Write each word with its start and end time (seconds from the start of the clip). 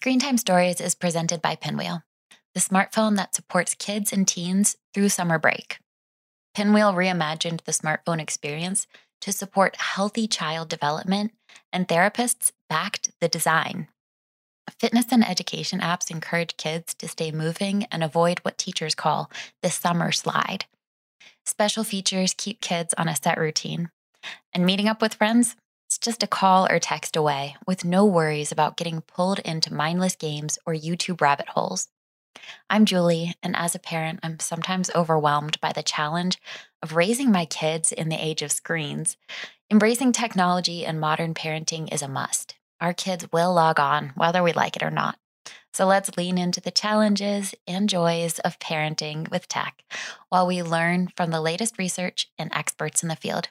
Screentime 0.00 0.38
Stories 0.38 0.80
is 0.80 0.94
presented 0.94 1.42
by 1.42 1.56
Pinwheel, 1.56 2.04
the 2.54 2.60
smartphone 2.60 3.16
that 3.16 3.34
supports 3.34 3.74
kids 3.74 4.12
and 4.12 4.28
teens 4.28 4.76
through 4.94 5.08
summer 5.08 5.40
break. 5.40 5.80
Pinwheel 6.54 6.92
reimagined 6.92 7.64
the 7.64 7.72
smartphone 7.72 8.20
experience 8.20 8.86
to 9.22 9.32
support 9.32 9.74
healthy 9.74 10.28
child 10.28 10.68
development, 10.68 11.32
and 11.72 11.88
therapists 11.88 12.52
backed 12.68 13.10
the 13.20 13.26
design. 13.26 13.88
Fitness 14.78 15.06
and 15.10 15.28
education 15.28 15.80
apps 15.80 16.12
encourage 16.12 16.56
kids 16.56 16.94
to 16.94 17.08
stay 17.08 17.32
moving 17.32 17.84
and 17.90 18.04
avoid 18.04 18.38
what 18.42 18.56
teachers 18.56 18.94
call 18.94 19.28
the 19.64 19.70
summer 19.70 20.12
slide. 20.12 20.66
Special 21.44 21.82
features 21.82 22.34
keep 22.38 22.60
kids 22.60 22.94
on 22.96 23.08
a 23.08 23.16
set 23.16 23.36
routine. 23.36 23.90
And 24.52 24.64
meeting 24.64 24.86
up 24.86 25.02
with 25.02 25.14
friends, 25.14 25.56
it's 25.88 25.96
just 25.96 26.22
a 26.22 26.26
call 26.26 26.70
or 26.70 26.78
text 26.78 27.16
away 27.16 27.56
with 27.66 27.82
no 27.82 28.04
worries 28.04 28.52
about 28.52 28.76
getting 28.76 29.00
pulled 29.00 29.38
into 29.38 29.72
mindless 29.72 30.16
games 30.16 30.58
or 30.66 30.74
YouTube 30.74 31.22
rabbit 31.22 31.48
holes. 31.48 31.88
I'm 32.68 32.84
Julie, 32.84 33.32
and 33.42 33.56
as 33.56 33.74
a 33.74 33.78
parent, 33.78 34.20
I'm 34.22 34.38
sometimes 34.38 34.90
overwhelmed 34.94 35.58
by 35.62 35.72
the 35.72 35.82
challenge 35.82 36.36
of 36.82 36.94
raising 36.94 37.32
my 37.32 37.46
kids 37.46 37.90
in 37.90 38.10
the 38.10 38.22
age 38.22 38.42
of 38.42 38.52
screens. 38.52 39.16
Embracing 39.70 40.12
technology 40.12 40.84
and 40.84 41.00
modern 41.00 41.32
parenting 41.32 41.90
is 41.90 42.02
a 42.02 42.08
must. 42.08 42.56
Our 42.82 42.92
kids 42.92 43.26
will 43.32 43.54
log 43.54 43.80
on, 43.80 44.12
whether 44.14 44.42
we 44.42 44.52
like 44.52 44.76
it 44.76 44.82
or 44.82 44.90
not. 44.90 45.18
So 45.72 45.86
let's 45.86 46.18
lean 46.18 46.36
into 46.36 46.60
the 46.60 46.70
challenges 46.70 47.54
and 47.66 47.88
joys 47.88 48.40
of 48.40 48.58
parenting 48.58 49.30
with 49.30 49.48
tech 49.48 49.82
while 50.28 50.46
we 50.46 50.62
learn 50.62 51.08
from 51.16 51.30
the 51.30 51.40
latest 51.40 51.78
research 51.78 52.30
and 52.38 52.50
experts 52.52 53.02
in 53.02 53.08
the 53.08 53.16
field. 53.16 53.48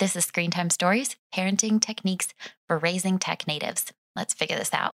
This 0.00 0.16
is 0.16 0.24
Screen 0.24 0.50
Time 0.50 0.70
Stories 0.70 1.14
Parenting 1.32 1.80
Techniques 1.80 2.34
for 2.66 2.78
Raising 2.78 3.16
Tech 3.16 3.46
Natives. 3.46 3.92
Let's 4.16 4.34
figure 4.34 4.56
this 4.56 4.74
out. 4.74 4.90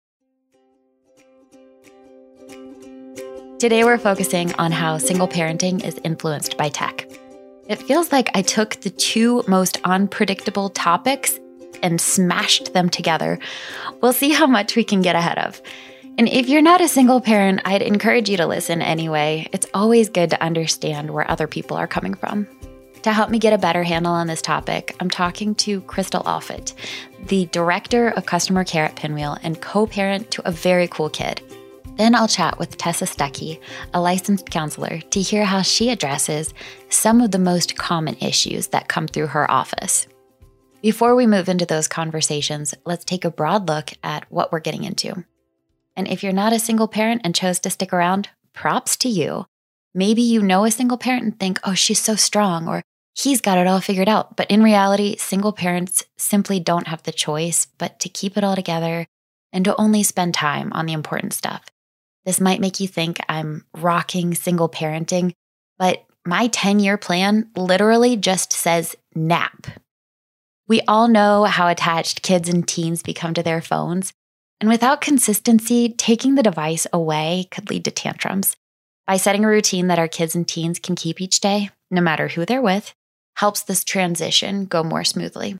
Today, 3.59 3.83
we're 3.83 3.99
focusing 3.99 4.55
on 4.55 4.71
how 4.71 4.97
single 4.97 5.27
parenting 5.27 5.85
is 5.85 5.99
influenced 6.03 6.57
by 6.57 6.69
tech. 6.69 7.07
It 7.67 7.75
feels 7.75 8.11
like 8.11 8.35
I 8.35 8.41
took 8.41 8.81
the 8.81 8.89
two 8.89 9.43
most 9.47 9.79
unpredictable 9.83 10.69
topics 10.69 11.39
and 11.83 12.01
smashed 12.01 12.73
them 12.73 12.89
together. 12.89 13.37
We'll 14.01 14.13
see 14.13 14.31
how 14.31 14.47
much 14.47 14.75
we 14.75 14.83
can 14.83 15.03
get 15.03 15.15
ahead 15.15 15.37
of. 15.37 15.61
And 16.17 16.27
if 16.27 16.49
you're 16.49 16.63
not 16.63 16.81
a 16.81 16.87
single 16.87 17.21
parent, 17.21 17.61
I'd 17.65 17.83
encourage 17.83 18.31
you 18.31 18.37
to 18.37 18.47
listen 18.47 18.81
anyway. 18.81 19.47
It's 19.51 19.67
always 19.75 20.09
good 20.09 20.31
to 20.31 20.41
understand 20.41 21.11
where 21.11 21.29
other 21.29 21.45
people 21.45 21.77
are 21.77 21.87
coming 21.87 22.15
from. 22.15 22.47
To 23.03 23.13
help 23.13 23.29
me 23.29 23.39
get 23.39 23.53
a 23.53 23.57
better 23.57 23.83
handle 23.83 24.11
on 24.11 24.27
this 24.27 24.41
topic, 24.41 24.95
I'm 24.99 25.09
talking 25.09 25.55
to 25.55 25.81
Crystal 25.81 26.23
Alford, 26.25 26.73
the 27.27 27.45
Director 27.47 28.09
of 28.09 28.25
Customer 28.25 28.63
Care 28.63 28.85
at 28.85 28.95
Pinwheel 28.95 29.37
and 29.43 29.61
co 29.61 29.87
parent 29.87 30.31
to 30.31 30.47
a 30.47 30.51
very 30.51 30.87
cool 30.87 31.09
kid. 31.09 31.41
Then 31.97 32.15
I'll 32.15 32.27
chat 32.27 32.59
with 32.59 32.77
Tessa 32.77 33.05
Stuckey, 33.05 33.59
a 33.93 34.01
licensed 34.01 34.49
counselor, 34.49 34.99
to 34.99 35.21
hear 35.21 35.45
how 35.45 35.61
she 35.61 35.89
addresses 35.89 36.53
some 36.89 37.21
of 37.21 37.31
the 37.31 37.39
most 37.39 37.75
common 37.75 38.15
issues 38.21 38.67
that 38.67 38.87
come 38.87 39.07
through 39.07 39.27
her 39.27 39.49
office. 39.49 40.07
Before 40.81 41.15
we 41.15 41.25
move 41.25 41.49
into 41.49 41.65
those 41.65 41.87
conversations, 41.87 42.75
let's 42.85 43.03
take 43.03 43.25
a 43.25 43.31
broad 43.31 43.67
look 43.67 43.91
at 44.03 44.31
what 44.31 44.51
we're 44.51 44.59
getting 44.59 44.83
into. 44.83 45.23
And 45.95 46.07
if 46.07 46.23
you're 46.23 46.33
not 46.33 46.53
a 46.53 46.59
single 46.59 46.87
parent 46.87 47.21
and 47.23 47.33
chose 47.33 47.59
to 47.61 47.71
stick 47.71 47.91
around, 47.91 48.29
props 48.53 48.95
to 48.97 49.09
you. 49.09 49.45
Maybe 49.97 50.21
you 50.21 50.43
know 50.43 50.63
a 50.63 50.69
single 50.69 50.99
parent 50.99 51.23
and 51.23 51.39
think, 51.39 51.59
oh, 51.63 51.73
she's 51.73 51.99
so 51.99 52.13
strong, 52.13 52.67
or 52.67 52.83
he's 53.15 53.41
got 53.41 53.57
it 53.57 53.65
all 53.65 53.81
figured 53.81 54.07
out. 54.07 54.37
But 54.37 54.51
in 54.51 54.61
reality, 54.61 55.15
single 55.17 55.51
parents 55.51 56.03
simply 56.17 56.59
don't 56.59 56.87
have 56.87 57.01
the 57.01 57.11
choice 57.11 57.65
but 57.79 57.99
to 58.01 58.07
keep 58.07 58.37
it 58.37 58.43
all 58.43 58.55
together 58.55 59.07
and 59.51 59.65
to 59.65 59.75
only 59.81 60.03
spend 60.03 60.35
time 60.35 60.71
on 60.73 60.85
the 60.85 60.93
important 60.93 61.33
stuff. 61.33 61.63
This 62.25 62.39
might 62.39 62.61
make 62.61 62.79
you 62.79 62.87
think 62.87 63.19
I'm 63.27 63.65
rocking 63.75 64.35
single 64.35 64.69
parenting, 64.69 65.31
but 65.79 66.05
my 66.27 66.45
10 66.45 66.79
year 66.79 66.99
plan 66.99 67.49
literally 67.55 68.17
just 68.17 68.53
says 68.53 68.95
nap. 69.15 69.65
We 70.67 70.81
all 70.81 71.07
know 71.07 71.45
how 71.45 71.69
attached 71.69 72.21
kids 72.21 72.49
and 72.49 72.67
teens 72.67 73.01
become 73.01 73.33
to 73.33 73.41
their 73.41 73.61
phones. 73.61 74.13
And 74.61 74.69
without 74.69 75.01
consistency, 75.01 75.89
taking 75.89 76.35
the 76.35 76.43
device 76.43 76.85
away 76.93 77.47
could 77.49 77.71
lead 77.71 77.83
to 77.85 77.91
tantrums. 77.91 78.55
By 79.07 79.15
setting 79.15 79.45
a 79.45 79.47
routine 79.47 79.87
that 79.87 79.99
our 79.99 80.09
kids 80.09 80.35
and 80.35 80.45
teens 80.45 80.79
can 80.79 80.95
keep 80.95 81.21
each 81.21 81.39
day, 81.39 81.69
no 81.89 82.01
matter 82.01 82.27
who 82.27 82.45
they're 82.45 82.61
with, 82.61 82.93
helps 83.37 83.63
this 83.63 83.85
transition 83.85 84.65
go 84.65 84.83
more 84.83 85.05
smoothly. 85.05 85.57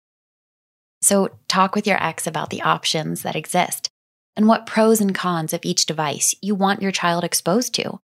So, 1.02 1.30
talk 1.48 1.74
with 1.74 1.88
your 1.88 2.04
ex 2.04 2.28
about 2.28 2.50
the 2.50 2.62
options 2.62 3.22
that 3.22 3.38
exist 3.38 3.90
and 4.36 4.48
what 4.48 4.66
pros 4.66 5.00
and 5.00 5.16
cons 5.16 5.54
of 5.54 5.62
each 5.64 5.86
device 5.86 6.36
you 6.42 6.56
want 6.56 6.82
your 6.82 6.92
child 6.92 7.24
exposed 7.24 7.74
to. 7.76 8.00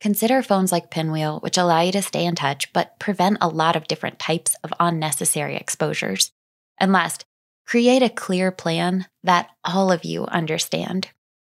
Consider 0.00 0.42
phones 0.42 0.72
like 0.72 0.90
Pinwheel, 0.90 1.40
which 1.40 1.56
allow 1.56 1.80
you 1.80 1.92
to 1.92 2.02
stay 2.02 2.26
in 2.26 2.34
touch 2.34 2.72
but 2.72 2.98
prevent 2.98 3.38
a 3.40 3.48
lot 3.48 3.76
of 3.76 3.88
different 3.88 4.18
types 4.18 4.56
of 4.62 4.74
unnecessary 4.78 5.56
exposures. 5.56 6.32
And 6.78 6.92
last, 6.92 7.24
create 7.66 8.02
a 8.02 8.10
clear 8.10 8.50
plan 8.50 9.06
that 9.22 9.48
all 9.64 9.90
of 9.90 10.04
you 10.04 10.26
understand. 10.26 11.08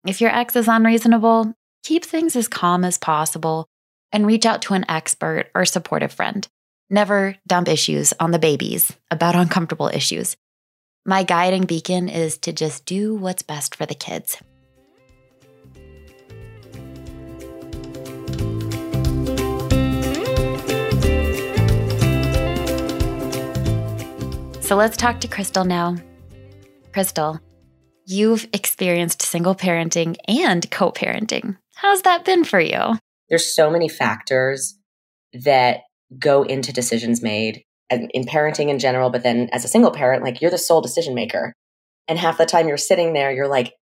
If 0.07 0.21
your 0.21 0.31
ex 0.31 0.57
is 0.57 0.67
unreasonable, 0.67 1.55
keep 1.89 2.05
things 2.05 2.37
as 2.37 2.49
calm 2.49 2.85
as 2.85 2.99
possible 2.99 3.67
and 4.13 4.27
reach 4.27 4.45
out 4.45 4.61
to 4.61 4.75
an 4.75 4.85
expert 4.91 5.47
or 5.55 5.65
supportive 5.65 6.13
friend. 6.13 6.47
Never 6.91 7.35
dump 7.47 7.67
issues 7.67 8.13
on 8.21 8.31
the 8.31 8.39
babies 8.39 8.93
about 9.11 9.35
uncomfortable 9.35 9.89
issues. 9.89 10.37
My 11.07 11.23
guiding 11.23 11.65
beacon 11.65 12.11
is 12.11 12.37
to 12.39 12.53
just 12.53 12.85
do 12.85 13.15
what's 13.15 13.41
best 13.41 13.75
for 13.75 13.87
the 13.87 13.95
kids. 13.95 14.37
So 24.61 24.77
let's 24.77 24.99
talk 24.99 25.23
to 25.23 25.29
Crystal 25.29 25.65
now. 25.65 25.97
Crystal, 26.93 27.41
you've 28.05 28.47
experienced 28.53 29.23
single 29.23 29.55
parenting 29.55 30.17
and 30.29 30.71
co 30.71 30.93
parenting. 30.93 31.57
How's 31.79 32.03
that 32.03 32.25
been 32.25 32.43
for 32.43 32.59
you? 32.59 32.99
There's 33.29 33.55
so 33.55 33.71
many 33.71 33.89
factors 33.89 34.77
that 35.33 35.83
go 36.19 36.43
into 36.43 36.73
decisions 36.73 37.23
made 37.23 37.63
in 37.89 38.25
parenting 38.25 38.69
in 38.69 38.81
general, 38.81 39.11
but 39.11 39.23
then 39.23 39.49
as 39.53 39.65
a 39.65 39.69
single 39.69 39.93
parent, 39.93 40.25
like 40.25 40.41
you're 40.41 40.51
the 40.51 40.59
sole 40.59 40.81
decision 40.81 41.15
maker. 41.15 41.53
And 42.09 42.19
half 42.19 42.37
the 42.37 42.47
time 42.47 42.67
you're 42.67 42.79
sitting 42.79 43.13
there, 43.13 43.31
you're 43.31 43.47
like, 43.47 43.75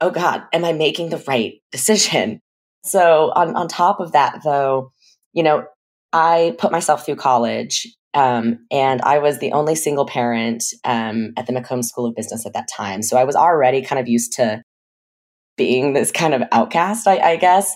oh 0.00 0.10
God, 0.10 0.44
am 0.52 0.64
I 0.64 0.72
making 0.72 1.08
the 1.08 1.22
right 1.26 1.54
decision? 1.72 2.38
So 2.84 3.32
on, 3.34 3.56
on 3.56 3.66
top 3.66 3.98
of 3.98 4.12
that, 4.12 4.42
though, 4.44 4.92
you 5.32 5.42
know, 5.42 5.64
I 6.12 6.54
put 6.58 6.70
myself 6.70 7.04
through 7.04 7.16
college 7.16 7.88
um, 8.14 8.64
and 8.70 9.02
I 9.02 9.18
was 9.18 9.40
the 9.40 9.50
only 9.50 9.74
single 9.74 10.06
parent 10.06 10.62
um, 10.84 11.32
at 11.36 11.48
the 11.48 11.52
McCombs 11.52 11.86
School 11.86 12.06
of 12.06 12.14
Business 12.14 12.46
at 12.46 12.52
that 12.52 12.68
time. 12.68 13.02
So 13.02 13.16
I 13.16 13.24
was 13.24 13.34
already 13.34 13.82
kind 13.82 13.98
of 13.98 14.06
used 14.06 14.32
to 14.34 14.62
being 15.56 15.92
this 15.92 16.12
kind 16.12 16.34
of 16.34 16.42
outcast, 16.52 17.06
I, 17.06 17.18
I 17.18 17.36
guess. 17.36 17.74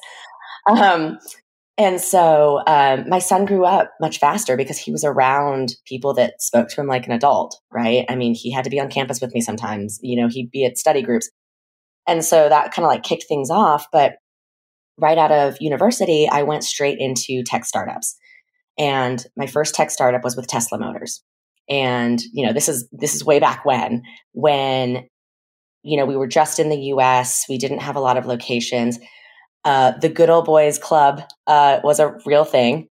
Um, 0.68 1.18
and 1.78 2.00
so 2.00 2.60
um, 2.66 3.08
my 3.08 3.20
son 3.20 3.46
grew 3.46 3.64
up 3.64 3.90
much 4.00 4.18
faster 4.18 4.56
because 4.56 4.76
he 4.76 4.92
was 4.92 5.02
around 5.02 5.76
people 5.86 6.12
that 6.14 6.42
spoke 6.42 6.68
to 6.68 6.80
him 6.80 6.86
like 6.86 7.06
an 7.06 7.12
adult, 7.12 7.58
right? 7.72 8.04
I 8.08 8.16
mean, 8.16 8.34
he 8.34 8.50
had 8.52 8.64
to 8.64 8.70
be 8.70 8.78
on 8.78 8.90
campus 8.90 9.20
with 9.20 9.32
me 9.32 9.40
sometimes, 9.40 9.98
you 10.02 10.20
know, 10.20 10.28
he'd 10.28 10.50
be 10.50 10.66
at 10.66 10.76
study 10.76 11.00
groups. 11.00 11.30
And 12.06 12.24
so 12.24 12.48
that 12.50 12.72
kind 12.72 12.84
of 12.84 12.90
like 12.90 13.02
kicked 13.02 13.24
things 13.28 13.50
off. 13.50 13.86
But 13.92 14.16
right 14.98 15.16
out 15.16 15.32
of 15.32 15.56
university, 15.60 16.28
I 16.30 16.42
went 16.42 16.64
straight 16.64 16.98
into 16.98 17.42
tech 17.44 17.64
startups. 17.64 18.16
And 18.78 19.24
my 19.36 19.46
first 19.46 19.74
tech 19.74 19.90
startup 19.90 20.22
was 20.22 20.36
with 20.36 20.48
Tesla 20.48 20.78
Motors. 20.78 21.22
And, 21.68 22.20
you 22.32 22.44
know, 22.44 22.52
this 22.52 22.68
is 22.68 22.88
this 22.92 23.14
is 23.14 23.24
way 23.24 23.38
back 23.38 23.64
when, 23.64 24.02
when, 24.32 25.08
you 25.82 25.96
know, 25.96 26.06
we 26.06 26.16
were 26.16 26.26
just 26.26 26.58
in 26.58 26.68
the 26.68 26.80
US, 26.94 27.46
we 27.48 27.58
didn't 27.58 27.80
have 27.80 27.96
a 27.96 28.00
lot 28.00 28.16
of 28.16 28.26
locations. 28.26 28.98
Uh, 29.64 29.92
the 29.98 30.08
Good 30.08 30.30
Old 30.30 30.46
Boys 30.46 30.78
Club 30.78 31.22
uh, 31.46 31.80
was 31.84 32.00
a 32.00 32.16
real 32.24 32.44
thing, 32.44 32.88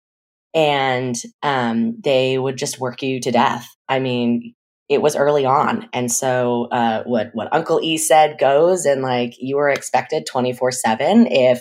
and 0.55 1.15
um, 1.43 1.97
they 2.03 2.39
would 2.39 2.57
just 2.57 2.81
work 2.81 3.03
you 3.03 3.21
to 3.21 3.31
death. 3.31 3.67
I 3.89 4.01
mean, 4.01 4.55
it 4.89 5.01
was 5.01 5.17
early 5.17 5.45
on, 5.45 5.89
and 5.93 6.11
so 6.11 6.69
uh, 6.73 7.05
what 7.05 7.31
what 7.35 7.53
Uncle 7.53 7.81
E 7.83 7.97
said 7.97 8.39
goes, 8.39 8.85
and 8.85 9.03
like 9.03 9.35
you 9.39 9.57
were 9.57 9.71
expected 9.71 10.27
twenty 10.27 10.53
four 10.53 10.73
seven 10.73 11.27
if 11.29 11.61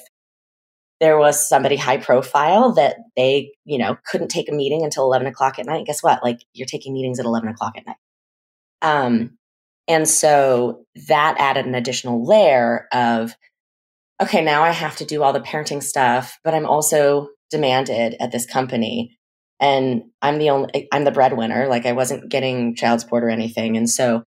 there 0.99 1.17
was 1.17 1.47
somebody 1.47 1.75
high 1.75 1.97
profile 1.97 2.71
that 2.73 2.97
they 3.15 3.51
you 3.65 3.77
know 3.77 3.97
couldn't 4.05 4.29
take 4.29 4.49
a 4.49 4.55
meeting 4.55 4.83
until 4.83 5.03
11 5.03 5.27
o'clock 5.27 5.59
at 5.59 5.65
night. 5.65 5.85
Guess 5.85 6.01
what? 6.01 6.23
Like 6.23 6.39
you're 6.53 6.65
taking 6.65 6.93
meetings 6.93 7.19
at 7.19 7.25
11 7.25 7.49
o'clock 7.49 7.73
at 7.77 7.85
night. 7.85 7.97
Um 8.81 9.37
and 9.87 10.07
so 10.07 10.85
that 11.07 11.35
added 11.39 11.65
an 11.65 11.75
additional 11.75 12.25
layer 12.25 12.87
of 12.91 13.35
okay, 14.21 14.43
now 14.43 14.63
I 14.63 14.71
have 14.71 14.95
to 14.97 15.05
do 15.05 15.23
all 15.23 15.33
the 15.33 15.41
parenting 15.41 15.83
stuff, 15.83 16.39
but 16.43 16.53
I'm 16.53 16.65
also 16.65 17.29
demanded 17.49 18.15
at 18.19 18.31
this 18.31 18.45
company. 18.45 19.17
And 19.59 20.03
I'm 20.21 20.37
the 20.37 20.49
only, 20.49 20.87
I'm 20.91 21.03
the 21.03 21.11
breadwinner. 21.11 21.67
Like 21.67 21.85
I 21.85 21.91
wasn't 21.91 22.29
getting 22.29 22.75
child 22.75 23.01
support 23.01 23.23
or 23.23 23.29
anything. 23.29 23.77
And 23.77 23.89
so, 23.89 24.23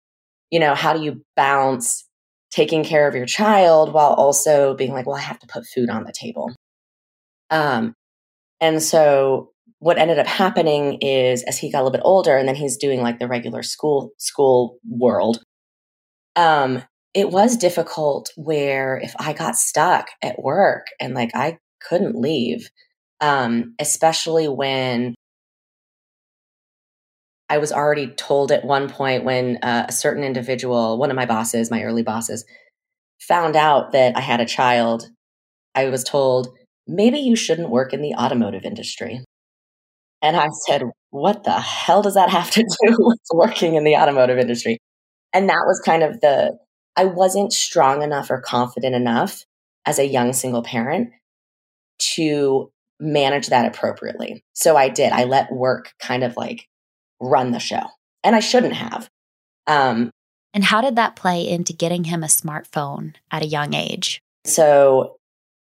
you 0.50 0.60
know, 0.60 0.74
how 0.74 0.92
do 0.92 1.02
you 1.02 1.22
balance 1.36 2.06
taking 2.50 2.84
care 2.84 3.06
of 3.06 3.14
your 3.14 3.26
child 3.26 3.92
while 3.92 4.12
also 4.14 4.74
being 4.74 4.92
like, 4.92 5.06
well, 5.06 5.16
I 5.16 5.20
have 5.20 5.38
to 5.40 5.46
put 5.46 5.66
food 5.66 5.90
on 5.90 6.04
the 6.04 6.12
table. 6.12 6.54
Um, 7.50 7.94
and 8.60 8.82
so 8.82 9.52
what 9.80 9.98
ended 9.98 10.18
up 10.18 10.26
happening 10.26 10.98
is 11.00 11.42
as 11.44 11.58
he 11.58 11.70
got 11.70 11.78
a 11.78 11.84
little 11.84 11.92
bit 11.92 12.00
older 12.04 12.36
and 12.36 12.48
then 12.48 12.56
he's 12.56 12.76
doing 12.76 13.00
like 13.00 13.18
the 13.18 13.28
regular 13.28 13.62
school 13.62 14.10
school 14.18 14.78
world, 14.88 15.42
um, 16.38 16.84
it 17.14 17.30
was 17.30 17.56
difficult 17.56 18.30
where 18.36 18.96
if 18.96 19.12
I 19.18 19.32
got 19.32 19.56
stuck 19.56 20.06
at 20.22 20.40
work 20.40 20.86
and 21.00 21.12
like 21.12 21.32
I 21.34 21.58
couldn't 21.88 22.14
leave, 22.14 22.70
um, 23.20 23.74
especially 23.80 24.46
when 24.46 25.16
I 27.48 27.58
was 27.58 27.72
already 27.72 28.06
told 28.08 28.52
at 28.52 28.64
one 28.64 28.88
point 28.88 29.24
when 29.24 29.56
uh, 29.62 29.86
a 29.88 29.92
certain 29.92 30.22
individual, 30.22 30.96
one 30.96 31.10
of 31.10 31.16
my 31.16 31.26
bosses, 31.26 31.72
my 31.72 31.82
early 31.82 32.04
bosses, 32.04 32.44
found 33.20 33.56
out 33.56 33.90
that 33.92 34.16
I 34.16 34.20
had 34.20 34.40
a 34.40 34.46
child, 34.46 35.08
I 35.74 35.88
was 35.88 36.04
told, 36.04 36.56
maybe 36.86 37.18
you 37.18 37.34
shouldn't 37.34 37.70
work 37.70 37.92
in 37.92 38.00
the 38.00 38.14
automotive 38.14 38.64
industry. 38.64 39.24
And 40.22 40.36
I 40.36 40.48
said, 40.68 40.84
what 41.10 41.42
the 41.42 41.58
hell 41.58 42.02
does 42.02 42.14
that 42.14 42.30
have 42.30 42.50
to 42.52 42.62
do 42.62 42.96
with 42.98 43.18
working 43.32 43.74
in 43.74 43.82
the 43.82 43.96
automotive 43.96 44.38
industry? 44.38 44.78
And 45.32 45.48
that 45.48 45.64
was 45.66 45.80
kind 45.84 46.02
of 46.02 46.20
the, 46.20 46.58
I 46.96 47.04
wasn't 47.04 47.52
strong 47.52 48.02
enough 48.02 48.30
or 48.30 48.40
confident 48.40 48.94
enough 48.94 49.44
as 49.86 49.98
a 49.98 50.06
young 50.06 50.32
single 50.32 50.62
parent 50.62 51.10
to 52.14 52.70
manage 53.00 53.48
that 53.48 53.66
appropriately. 53.66 54.44
So 54.54 54.76
I 54.76 54.88
did. 54.88 55.12
I 55.12 55.24
let 55.24 55.52
work 55.52 55.92
kind 56.00 56.24
of 56.24 56.36
like 56.36 56.66
run 57.20 57.52
the 57.52 57.60
show. 57.60 57.82
And 58.24 58.34
I 58.34 58.40
shouldn't 58.40 58.74
have. 58.74 59.08
Um, 59.66 60.10
and 60.54 60.64
how 60.64 60.80
did 60.80 60.96
that 60.96 61.14
play 61.14 61.48
into 61.48 61.72
getting 61.72 62.04
him 62.04 62.24
a 62.24 62.26
smartphone 62.26 63.14
at 63.30 63.42
a 63.42 63.46
young 63.46 63.74
age? 63.74 64.20
So 64.44 65.16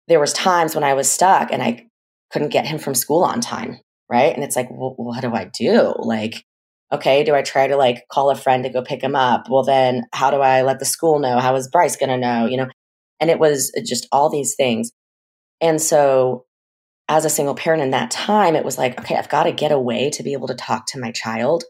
there 0.09 0.21
was 0.21 0.33
times 0.33 0.75
when 0.75 0.85
I 0.85 0.95
was 0.95 1.11
stuck 1.11 1.53
and 1.53 1.63
I 1.63 1.87
couldn't 2.33 2.49
get 2.49 2.67
him 2.67 2.79
from 2.79 2.95
school 2.95 3.23
on 3.23 3.41
time, 3.41 3.81
right? 4.11 4.35
And 4.35 4.43
it's 4.43 4.57
like, 4.57 4.69
well, 4.71 4.95
what 4.97 5.21
do 5.21 5.35
I 5.35 5.45
do? 5.45 5.95
Like, 5.99 6.45
okay, 6.93 7.25
do 7.25 7.35
I 7.35 7.43
try 7.43 7.67
to 7.67 7.77
like 7.77 8.07
call 8.11 8.31
a 8.31 8.37
friend 8.37 8.65
to 8.65 8.71
go 8.71 8.83
pick 8.83 9.03
him 9.03 9.17
up? 9.17 9.49
Well, 9.49 9.63
then 9.63 10.05
how 10.13 10.31
do 10.31 10.39
I 10.39 10.63
let 10.63 10.79
the 10.79 10.85
school 10.85 11.19
know? 11.19 11.39
How 11.39 11.55
is 11.57 11.69
Bryce 11.69 11.97
going 11.97 12.11
to 12.11 12.19
know? 12.19 12.47
You 12.47 12.59
know, 12.59 12.69
and 13.19 13.31
it 13.31 13.39
was 13.39 13.73
just 13.85 14.07
all 14.13 14.29
these 14.29 14.55
things. 14.55 14.93
And 15.61 15.81
so 15.81 16.45
as 17.09 17.25
a 17.25 17.31
single 17.31 17.55
parent 17.55 17.83
in 17.83 17.91
that 17.91 18.11
time, 18.11 18.57
it 18.57 18.65
was 18.65 18.79
like, 18.79 18.99
okay, 19.01 19.17
I've 19.17 19.29
got 19.29 19.45
to 19.45 19.53
get 19.53 19.73
away 19.73 20.11
to 20.11 20.23
be 20.23 20.33
able 20.35 20.49
to 20.49 20.55
talk 20.55 20.87
to 20.89 21.01
my 21.01 21.13
child 21.13 21.65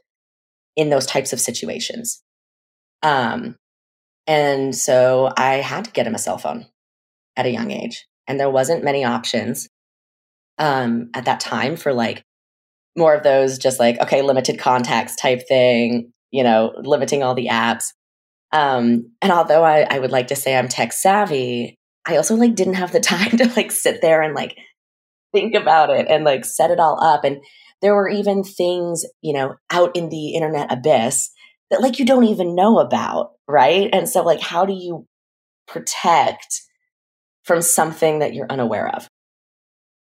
in 0.77 0.91
those 0.91 1.07
types 1.07 1.33
of 1.33 1.41
situations. 1.41 2.23
Um, 3.03 3.57
and 4.27 4.75
so 4.75 5.31
I 5.37 5.55
had 5.55 5.85
to 5.87 5.91
get 5.91 6.07
him 6.07 6.15
a 6.15 6.19
cell 6.19 6.39
phone 6.39 6.67
at 7.37 7.47
a 7.47 7.51
young 7.51 7.71
age. 7.71 8.07
And 8.27 8.39
there 8.39 8.51
wasn't 8.51 8.85
many 8.85 9.05
options 9.05 9.69
um, 10.59 11.11
at 11.15 11.25
that 11.25 11.41
time 11.41 11.77
for 11.77 11.93
like 11.93 12.23
more 12.97 13.15
of 13.15 13.23
those 13.23 13.59
just 13.59 13.81
like, 13.81 14.01
okay, 14.01 14.23
limited 14.23 14.59
contacts 14.59 15.17
type 15.17 15.47
thing, 15.47 16.13
you 16.31 16.45
know, 16.45 16.73
limiting 16.83 17.23
all 17.23 17.35
the 17.35 17.49
apps. 17.49 17.93
Um, 18.53 19.11
and 19.23 19.33
although 19.33 19.65
I, 19.65 19.87
I 19.89 19.99
would 19.99 20.13
like 20.13 20.27
to 20.29 20.37
say 20.37 20.57
I'm 20.57 20.69
tech 20.69 20.93
savvy, 20.93 21.79
I 22.07 22.17
also 22.17 22.37
like 22.37 22.55
didn't 22.55 22.75
have 22.75 22.93
the 22.93 23.01
time 23.15 23.37
to 23.39 23.51
like 23.57 23.71
sit 23.71 24.03
there 24.03 24.23
and 24.23 24.35
like 24.35 24.57
think 25.33 25.55
about 25.55 25.91
it 25.91 26.07
and 26.09 26.25
like 26.25 26.45
set 26.45 26.71
it 26.71 26.81
all 26.81 27.03
up. 27.03 27.25
And 27.25 27.39
there 27.81 27.95
were 27.95 28.09
even 28.09 28.45
things, 28.45 29.05
you 29.23 29.33
know, 29.33 29.57
out 29.71 29.97
in 29.97 30.09
the 30.09 30.35
internet 30.35 30.73
abyss 30.73 31.31
that 31.71 31.81
like 31.81 31.99
you 31.99 32.05
don't 32.05 32.25
even 32.25 32.55
know 32.55 32.79
about, 32.79 33.33
right? 33.49 33.89
And 33.93 34.09
so 34.09 34.23
like 34.23 34.41
how 34.41 34.65
do 34.65 34.75
you 34.75 35.07
protect 35.67 36.61
from 37.45 37.63
something 37.63 38.19
that 38.19 38.35
you're 38.35 38.51
unaware 38.51 38.89
of? 38.95 39.09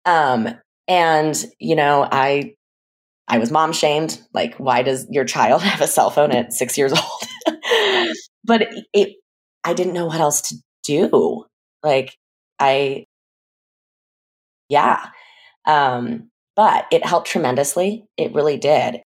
Um 0.04 0.48
and 0.86 1.44
you 1.58 1.74
know, 1.74 2.06
I 2.10 2.54
I 3.32 3.38
was 3.38 3.50
mom 3.50 3.72
shamed. 3.72 4.20
Like, 4.34 4.56
why 4.56 4.82
does 4.82 5.06
your 5.10 5.24
child 5.24 5.62
have 5.62 5.80
a 5.80 5.86
cell 5.86 6.10
phone 6.10 6.32
at 6.32 6.52
six 6.52 6.76
years 6.76 6.92
old? 6.92 7.56
but 8.44 8.68
it, 8.92 9.16
I 9.64 9.72
didn't 9.72 9.94
know 9.94 10.06
what 10.06 10.20
else 10.20 10.42
to 10.42 10.56
do. 10.84 11.46
Like, 11.82 12.14
I, 12.58 13.06
yeah. 14.68 15.06
Um, 15.66 16.28
but 16.54 16.84
it 16.92 17.06
helped 17.06 17.28
tremendously. 17.28 18.04
It 18.18 18.34
really 18.34 18.58
did. 18.58 19.00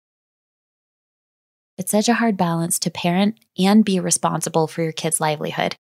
It's 1.78 1.92
such 1.92 2.08
a 2.08 2.14
hard 2.14 2.36
balance 2.36 2.80
to 2.80 2.90
parent 2.90 3.38
and 3.56 3.84
be 3.84 4.00
responsible 4.00 4.66
for 4.66 4.82
your 4.82 4.92
kid's 4.92 5.20
livelihood. 5.20 5.76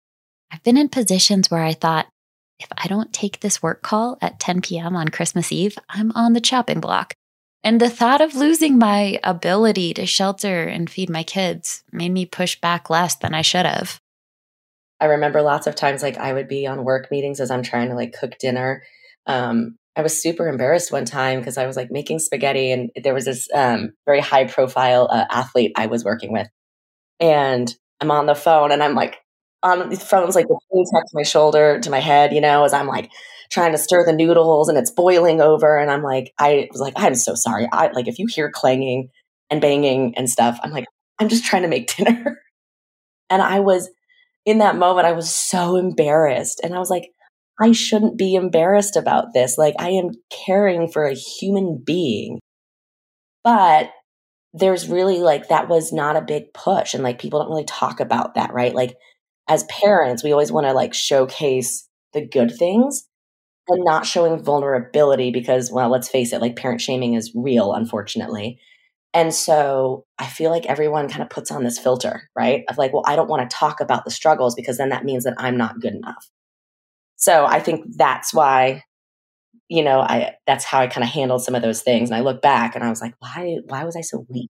I've 0.51 0.63
been 0.63 0.77
in 0.77 0.89
positions 0.89 1.49
where 1.49 1.63
I 1.63 1.73
thought, 1.73 2.07
if 2.59 2.67
I 2.77 2.87
don't 2.87 3.13
take 3.13 3.39
this 3.39 3.63
work 3.63 3.83
call 3.83 4.17
at 4.21 4.39
10 4.39 4.61
p.m. 4.61 4.97
on 4.97 5.07
Christmas 5.09 5.51
Eve, 5.51 5.77
I'm 5.87 6.11
on 6.11 6.33
the 6.33 6.41
chopping 6.41 6.81
block. 6.81 7.15
And 7.63 7.79
the 7.79 7.89
thought 7.89 8.19
of 8.19 8.35
losing 8.35 8.77
my 8.77 9.19
ability 9.23 9.93
to 9.93 10.05
shelter 10.05 10.63
and 10.63 10.89
feed 10.89 11.09
my 11.09 11.23
kids 11.23 11.83
made 11.91 12.11
me 12.11 12.25
push 12.25 12.59
back 12.59 12.89
less 12.89 13.15
than 13.15 13.33
I 13.33 13.41
should 13.41 13.65
have. 13.65 14.01
I 14.99 15.05
remember 15.05 15.41
lots 15.41 15.67
of 15.67 15.75
times 15.75 16.03
like 16.03 16.17
I 16.17 16.33
would 16.33 16.47
be 16.47 16.67
on 16.67 16.83
work 16.83 17.09
meetings 17.09 17.39
as 17.39 17.51
I'm 17.51 17.63
trying 17.63 17.89
to 17.89 17.95
like 17.95 18.13
cook 18.13 18.37
dinner. 18.37 18.83
Um, 19.27 19.77
I 19.95 20.01
was 20.01 20.21
super 20.21 20.47
embarrassed 20.47 20.91
one 20.91 21.05
time 21.05 21.39
because 21.39 21.57
I 21.57 21.65
was 21.65 21.77
like 21.77 21.91
making 21.91 22.19
spaghetti 22.19 22.71
and 22.71 22.89
there 23.01 23.13
was 23.13 23.25
this 23.25 23.47
um, 23.53 23.93
very 24.05 24.19
high 24.19 24.45
profile 24.45 25.07
uh, 25.09 25.25
athlete 25.29 25.71
I 25.75 25.85
was 25.85 26.03
working 26.03 26.33
with. 26.33 26.47
And 27.19 27.73
I'm 28.01 28.11
on 28.11 28.25
the 28.25 28.35
phone 28.35 28.71
and 28.71 28.83
I'm 28.83 28.95
like 28.95 29.17
on 29.61 29.89
the 29.89 29.95
phone's 29.95 30.35
like 30.35 30.47
between 30.47 30.85
tucked 30.85 31.13
my 31.13 31.23
shoulder 31.23 31.79
to 31.79 31.89
my 31.89 31.99
head, 31.99 32.33
you 32.33 32.41
know, 32.41 32.65
as 32.65 32.73
I'm 32.73 32.87
like 32.87 33.09
trying 33.53 33.71
to 33.71 33.77
stir 33.77 34.03
the 34.03 34.13
noodles 34.13 34.67
and 34.67 34.77
it's 34.77 34.91
boiling 34.91 35.39
over. 35.39 35.77
And 35.77 35.91
I'm 35.91 36.01
like, 36.01 36.33
I 36.39 36.67
was 36.71 36.81
like, 36.81 36.93
I'm 36.95 37.15
so 37.15 37.35
sorry. 37.35 37.67
I 37.71 37.91
like 37.91 38.07
if 38.07 38.17
you 38.17 38.25
hear 38.27 38.49
clanging 38.51 39.09
and 39.49 39.61
banging 39.61 40.15
and 40.17 40.27
stuff, 40.27 40.59
I'm 40.63 40.71
like, 40.71 40.85
I'm 41.19 41.29
just 41.29 41.45
trying 41.45 41.61
to 41.61 41.67
make 41.67 41.95
dinner. 41.95 42.41
and 43.29 43.41
I 43.41 43.59
was 43.59 43.89
in 44.45 44.57
that 44.57 44.75
moment, 44.75 45.07
I 45.07 45.13
was 45.13 45.33
so 45.33 45.75
embarrassed. 45.75 46.61
And 46.63 46.73
I 46.73 46.79
was 46.79 46.89
like, 46.89 47.11
I 47.61 47.71
shouldn't 47.71 48.17
be 48.17 48.33
embarrassed 48.33 48.95
about 48.95 49.27
this. 49.33 49.57
Like, 49.57 49.75
I 49.77 49.89
am 49.89 50.09
caring 50.45 50.89
for 50.89 51.05
a 51.05 51.13
human 51.13 51.81
being. 51.85 52.39
But 53.43 53.91
there's 54.53 54.89
really 54.89 55.19
like, 55.19 55.47
that 55.49 55.69
was 55.69 55.93
not 55.93 56.17
a 56.17 56.21
big 56.21 56.53
push. 56.53 56.93
And 56.93 57.03
like, 57.03 57.19
people 57.19 57.39
don't 57.39 57.49
really 57.49 57.63
talk 57.63 57.99
about 57.99 58.35
that, 58.35 58.51
right? 58.53 58.73
Like, 58.73 58.95
as 59.47 59.63
parents, 59.65 60.23
we 60.23 60.31
always 60.31 60.51
want 60.51 60.65
to 60.65 60.73
like 60.73 60.93
showcase 60.93 61.87
the 62.13 62.25
good 62.25 62.53
things 62.57 63.07
and 63.67 63.83
not 63.83 64.05
showing 64.05 64.43
vulnerability 64.43 65.31
because, 65.31 65.71
well, 65.71 65.89
let's 65.89 66.09
face 66.09 66.33
it, 66.33 66.41
like 66.41 66.55
parent 66.55 66.81
shaming 66.81 67.13
is 67.13 67.31
real, 67.35 67.73
unfortunately. 67.73 68.59
And 69.13 69.33
so 69.33 70.05
I 70.17 70.25
feel 70.25 70.49
like 70.49 70.65
everyone 70.65 71.07
kind 71.07 71.21
of 71.21 71.29
puts 71.29 71.51
on 71.51 71.63
this 71.63 71.77
filter, 71.77 72.29
right? 72.35 72.63
Of 72.67 72.77
like, 72.77 72.93
well, 72.93 73.03
I 73.05 73.15
don't 73.15 73.29
want 73.29 73.47
to 73.49 73.55
talk 73.55 73.79
about 73.79 74.05
the 74.05 74.11
struggles 74.11 74.55
because 74.55 74.77
then 74.77 74.89
that 74.89 75.05
means 75.05 75.23
that 75.23 75.35
I'm 75.37 75.55
not 75.55 75.79
good 75.79 75.93
enough. 75.93 76.29
So 77.15 77.45
I 77.45 77.59
think 77.59 77.85
that's 77.95 78.33
why, 78.33 78.83
you 79.69 79.83
know, 79.83 80.01
I 80.01 80.33
that's 80.47 80.65
how 80.65 80.79
I 80.81 80.87
kind 80.87 81.03
of 81.03 81.09
handled 81.09 81.43
some 81.43 81.55
of 81.55 81.61
those 81.61 81.81
things. 81.81 82.09
And 82.09 82.17
I 82.17 82.21
look 82.21 82.41
back 82.41 82.75
and 82.75 82.83
I 82.83 82.89
was 82.89 83.01
like, 83.01 83.13
why 83.19 83.57
why 83.67 83.83
was 83.83 83.95
I 83.95 84.01
so 84.01 84.25
weak? 84.29 84.49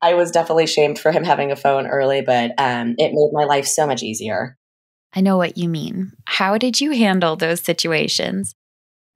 I 0.00 0.14
was 0.14 0.30
definitely 0.30 0.66
shamed 0.66 0.98
for 0.98 1.12
him 1.12 1.24
having 1.24 1.52
a 1.52 1.56
phone 1.56 1.86
early, 1.86 2.22
but 2.22 2.52
um, 2.58 2.94
it 2.98 3.12
made 3.12 3.30
my 3.32 3.44
life 3.44 3.66
so 3.66 3.86
much 3.86 4.02
easier. 4.02 4.56
I 5.14 5.20
know 5.20 5.36
what 5.36 5.58
you 5.58 5.68
mean. 5.68 6.12
How 6.24 6.58
did 6.58 6.80
you 6.80 6.92
handle 6.92 7.36
those 7.36 7.60
situations? 7.60 8.54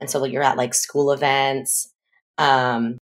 And 0.00 0.10
so 0.10 0.24
you're 0.24 0.42
at 0.42 0.56
like 0.58 0.74
school 0.74 1.12
events. 1.12 1.90
Um, 2.38 2.98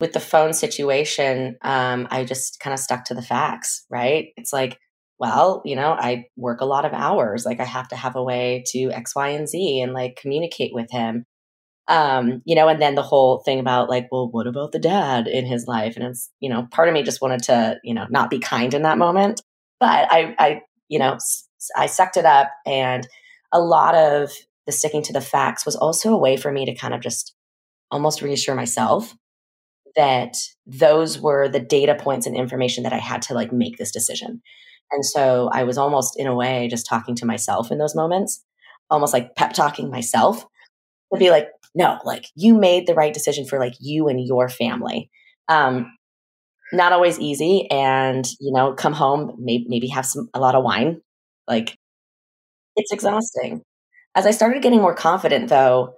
with 0.00 0.12
the 0.12 0.20
phone 0.20 0.52
situation, 0.52 1.56
um, 1.62 2.08
I 2.10 2.24
just 2.24 2.58
kind 2.58 2.74
of 2.74 2.80
stuck 2.80 3.04
to 3.04 3.14
the 3.14 3.22
facts, 3.22 3.86
right? 3.88 4.30
It's 4.36 4.52
like, 4.52 4.76
well, 5.20 5.62
you 5.64 5.76
know, 5.76 5.92
I 5.92 6.24
work 6.36 6.60
a 6.60 6.64
lot 6.64 6.84
of 6.84 6.92
hours. 6.92 7.46
Like 7.46 7.60
I 7.60 7.64
have 7.64 7.86
to 7.88 7.96
have 7.96 8.16
a 8.16 8.22
way 8.22 8.64
to 8.72 8.90
X, 8.90 9.14
Y, 9.14 9.28
and 9.28 9.48
Z 9.48 9.80
and 9.80 9.92
like 9.92 10.18
communicate 10.20 10.74
with 10.74 10.90
him. 10.90 11.24
Um, 11.86 12.42
you 12.44 12.56
know, 12.56 12.66
and 12.66 12.82
then 12.82 12.96
the 12.96 13.02
whole 13.02 13.42
thing 13.44 13.60
about 13.60 13.88
like, 13.88 14.08
well, 14.10 14.28
what 14.28 14.48
about 14.48 14.72
the 14.72 14.80
dad 14.80 15.28
in 15.28 15.46
his 15.46 15.68
life? 15.68 15.94
And 15.94 16.04
it's, 16.04 16.28
you 16.40 16.50
know, 16.50 16.66
part 16.72 16.88
of 16.88 16.94
me 16.94 17.04
just 17.04 17.22
wanted 17.22 17.44
to, 17.44 17.78
you 17.84 17.94
know, 17.94 18.06
not 18.10 18.28
be 18.28 18.40
kind 18.40 18.74
in 18.74 18.82
that 18.82 18.98
moment. 18.98 19.40
But 19.78 20.12
I, 20.12 20.34
I, 20.36 20.62
you 20.88 20.98
know, 20.98 21.16
I 21.76 21.86
sucked 21.86 22.16
it 22.16 22.24
up. 22.24 22.50
And 22.66 23.06
a 23.52 23.60
lot 23.60 23.94
of 23.94 24.32
the 24.66 24.72
sticking 24.72 25.02
to 25.02 25.12
the 25.12 25.20
facts 25.20 25.66
was 25.66 25.76
also 25.76 26.12
a 26.12 26.18
way 26.18 26.36
for 26.36 26.52
me 26.52 26.64
to 26.66 26.74
kind 26.74 26.94
of 26.94 27.00
just 27.00 27.34
almost 27.90 28.22
reassure 28.22 28.54
myself 28.54 29.14
that 29.96 30.36
those 30.66 31.18
were 31.18 31.48
the 31.48 31.60
data 31.60 31.94
points 31.94 32.26
and 32.26 32.36
information 32.36 32.84
that 32.84 32.92
I 32.92 32.98
had 32.98 33.22
to 33.22 33.34
like 33.34 33.52
make 33.52 33.76
this 33.76 33.90
decision. 33.90 34.40
And 34.90 35.04
so 35.04 35.50
I 35.52 35.64
was 35.64 35.78
almost 35.78 36.18
in 36.18 36.26
a 36.26 36.34
way 36.34 36.68
just 36.68 36.86
talking 36.86 37.14
to 37.16 37.26
myself 37.26 37.70
in 37.70 37.78
those 37.78 37.94
moments, 37.94 38.42
almost 38.90 39.12
like 39.12 39.34
pep 39.36 39.52
talking 39.52 39.90
myself 39.90 40.46
to 41.12 41.18
be 41.18 41.30
like, 41.30 41.48
no, 41.74 41.98
like 42.04 42.26
you 42.34 42.54
made 42.54 42.86
the 42.86 42.94
right 42.94 43.12
decision 43.12 43.46
for 43.46 43.58
like 43.58 43.74
you 43.80 44.08
and 44.08 44.24
your 44.24 44.48
family. 44.48 45.10
Um, 45.48 45.92
not 46.72 46.92
always 46.92 47.18
easy. 47.18 47.68
And, 47.70 48.26
you 48.40 48.52
know, 48.52 48.72
come 48.74 48.94
home, 48.94 49.36
maybe, 49.38 49.66
maybe 49.68 49.88
have 49.88 50.06
some, 50.06 50.28
a 50.32 50.40
lot 50.40 50.54
of 50.54 50.64
wine 50.64 51.00
Like, 51.48 51.76
it's 52.76 52.92
exhausting. 52.92 53.62
As 54.14 54.26
I 54.26 54.30
started 54.30 54.62
getting 54.62 54.80
more 54.80 54.94
confident, 54.94 55.48
though, 55.48 55.96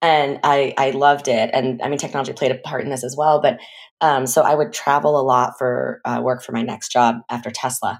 and 0.00 0.38
I, 0.44 0.74
I 0.78 0.90
loved 0.90 1.28
it. 1.28 1.50
And 1.52 1.82
I 1.82 1.88
mean, 1.88 1.98
technology 1.98 2.32
played 2.32 2.52
a 2.52 2.58
part 2.58 2.84
in 2.84 2.90
this 2.90 3.04
as 3.04 3.16
well. 3.16 3.40
But 3.40 3.58
um, 4.00 4.26
so 4.26 4.42
I 4.42 4.54
would 4.54 4.72
travel 4.72 5.18
a 5.18 5.22
lot 5.22 5.54
for 5.58 6.00
uh, 6.04 6.20
work 6.22 6.42
for 6.42 6.52
my 6.52 6.62
next 6.62 6.92
job 6.92 7.16
after 7.30 7.50
Tesla. 7.50 7.98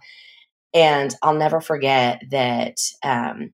And 0.75 1.14
I'll 1.23 1.35
never 1.35 1.61
forget 1.61 2.23
that 2.30 2.76
um, 3.02 3.52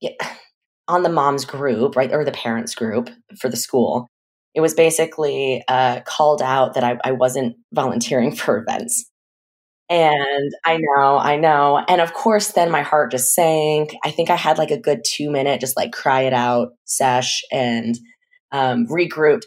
yeah, 0.00 0.12
on 0.88 1.02
the 1.02 1.08
moms 1.08 1.44
group, 1.44 1.96
right, 1.96 2.12
or 2.12 2.24
the 2.24 2.32
parents 2.32 2.74
group 2.74 3.10
for 3.40 3.48
the 3.48 3.56
school, 3.56 4.08
it 4.54 4.60
was 4.60 4.74
basically 4.74 5.62
uh, 5.68 6.00
called 6.04 6.42
out 6.42 6.74
that 6.74 6.84
I, 6.84 6.98
I 7.04 7.12
wasn't 7.12 7.56
volunteering 7.72 8.32
for 8.36 8.58
events. 8.58 9.09
And 9.90 10.52
I 10.64 10.78
know, 10.78 11.18
I 11.18 11.36
know. 11.36 11.84
And 11.88 12.00
of 12.00 12.14
course, 12.14 12.52
then 12.52 12.70
my 12.70 12.82
heart 12.82 13.10
just 13.10 13.34
sank. 13.34 13.92
I 14.04 14.12
think 14.12 14.30
I 14.30 14.36
had 14.36 14.56
like 14.56 14.70
a 14.70 14.78
good 14.78 15.00
two 15.04 15.30
minute, 15.30 15.60
just 15.60 15.76
like 15.76 15.90
cry 15.90 16.22
it 16.22 16.32
out 16.32 16.68
sesh 16.84 17.42
and 17.50 17.98
um, 18.52 18.86
regrouped. 18.86 19.42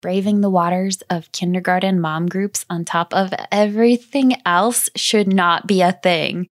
Braving 0.00 0.40
the 0.40 0.48
waters 0.48 1.02
of 1.10 1.30
kindergarten 1.32 2.00
mom 2.00 2.26
groups 2.26 2.64
on 2.70 2.86
top 2.86 3.12
of 3.12 3.34
everything 3.52 4.34
else 4.46 4.88
should 4.96 5.30
not 5.30 5.66
be 5.66 5.82
a 5.82 5.92
thing. 5.92 6.46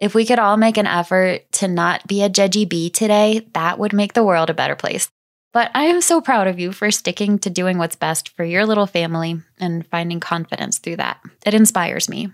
If 0.00 0.14
we 0.14 0.24
could 0.24 0.38
all 0.38 0.56
make 0.56 0.78
an 0.78 0.86
effort 0.86 1.40
to 1.52 1.68
not 1.68 2.06
be 2.06 2.22
a 2.22 2.30
judgy 2.30 2.68
bee 2.68 2.90
today, 2.90 3.46
that 3.52 3.78
would 3.78 3.92
make 3.92 4.14
the 4.14 4.24
world 4.24 4.48
a 4.48 4.54
better 4.54 4.76
place. 4.76 5.08
But 5.54 5.70
I 5.72 5.84
am 5.84 6.00
so 6.00 6.20
proud 6.20 6.48
of 6.48 6.58
you 6.58 6.72
for 6.72 6.90
sticking 6.90 7.38
to 7.38 7.48
doing 7.48 7.78
what's 7.78 7.94
best 7.94 8.30
for 8.30 8.44
your 8.44 8.66
little 8.66 8.88
family 8.88 9.40
and 9.60 9.86
finding 9.86 10.18
confidence 10.18 10.78
through 10.78 10.96
that. 10.96 11.20
It 11.46 11.54
inspires 11.54 12.08
me. 12.08 12.32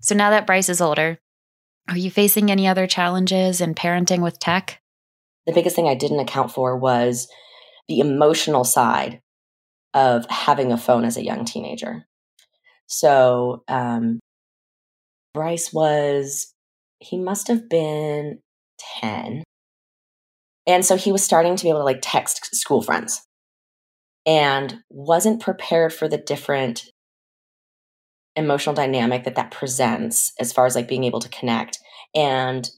So 0.00 0.14
now 0.14 0.30
that 0.30 0.46
Bryce 0.46 0.68
is 0.68 0.80
older, 0.80 1.18
are 1.88 1.98
you 1.98 2.12
facing 2.12 2.48
any 2.48 2.68
other 2.68 2.86
challenges 2.86 3.60
in 3.60 3.74
parenting 3.74 4.22
with 4.22 4.38
tech? 4.38 4.80
The 5.46 5.52
biggest 5.52 5.74
thing 5.74 5.88
I 5.88 5.96
didn't 5.96 6.20
account 6.20 6.52
for 6.52 6.76
was 6.76 7.26
the 7.88 7.98
emotional 7.98 8.62
side 8.62 9.20
of 9.92 10.24
having 10.30 10.70
a 10.70 10.78
phone 10.78 11.04
as 11.04 11.16
a 11.16 11.24
young 11.24 11.44
teenager. 11.44 12.06
So, 12.86 13.64
um, 13.66 14.20
Bryce 15.34 15.72
was, 15.72 16.54
he 17.00 17.18
must 17.18 17.48
have 17.48 17.68
been 17.68 18.38
10 19.00 19.42
and 20.68 20.84
so 20.84 20.96
he 20.96 21.10
was 21.10 21.24
starting 21.24 21.56
to 21.56 21.64
be 21.64 21.70
able 21.70 21.80
to 21.80 21.84
like 21.84 22.00
text 22.00 22.54
school 22.54 22.82
friends 22.82 23.22
and 24.26 24.80
wasn't 24.90 25.40
prepared 25.40 25.92
for 25.92 26.06
the 26.06 26.18
different 26.18 26.84
emotional 28.36 28.74
dynamic 28.74 29.24
that 29.24 29.34
that 29.34 29.50
presents 29.50 30.32
as 30.38 30.52
far 30.52 30.66
as 30.66 30.76
like 30.76 30.86
being 30.86 31.04
able 31.04 31.18
to 31.18 31.30
connect 31.30 31.78
and 32.14 32.70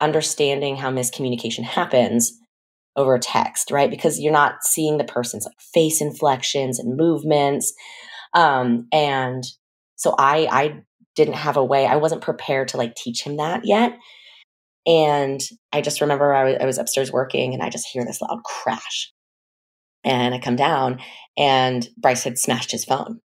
understanding 0.00 0.76
how 0.76 0.90
miscommunication 0.90 1.64
happens 1.64 2.38
over 2.96 3.18
text, 3.18 3.70
right? 3.70 3.90
Because 3.90 4.20
you're 4.20 4.32
not 4.32 4.62
seeing 4.62 4.98
the 4.98 5.04
person's 5.04 5.46
like 5.46 5.60
face 5.72 6.00
inflections 6.00 6.78
and 6.78 6.96
movements. 6.96 7.72
Um, 8.34 8.86
and 8.92 9.42
so 9.96 10.14
I 10.18 10.46
I 10.50 10.82
didn't 11.16 11.34
have 11.34 11.56
a 11.56 11.64
way, 11.64 11.86
I 11.86 11.96
wasn't 11.96 12.20
prepared 12.22 12.68
to 12.68 12.76
like 12.76 12.94
teach 12.94 13.22
him 13.22 13.36
that 13.38 13.64
yet. 13.64 13.96
And 14.86 15.40
I 15.72 15.80
just 15.80 16.00
remember 16.00 16.34
I 16.34 16.44
was, 16.44 16.56
I 16.60 16.66
was 16.66 16.78
upstairs 16.78 17.12
working 17.12 17.54
and 17.54 17.62
I 17.62 17.70
just 17.70 17.88
hear 17.90 18.04
this 18.04 18.20
loud 18.20 18.42
crash. 18.44 19.12
And 20.04 20.34
I 20.34 20.38
come 20.38 20.56
down 20.56 21.00
and 21.38 21.88
Bryce 21.96 22.24
had 22.24 22.38
smashed 22.38 22.70
his 22.70 22.84
phone, 22.84 23.20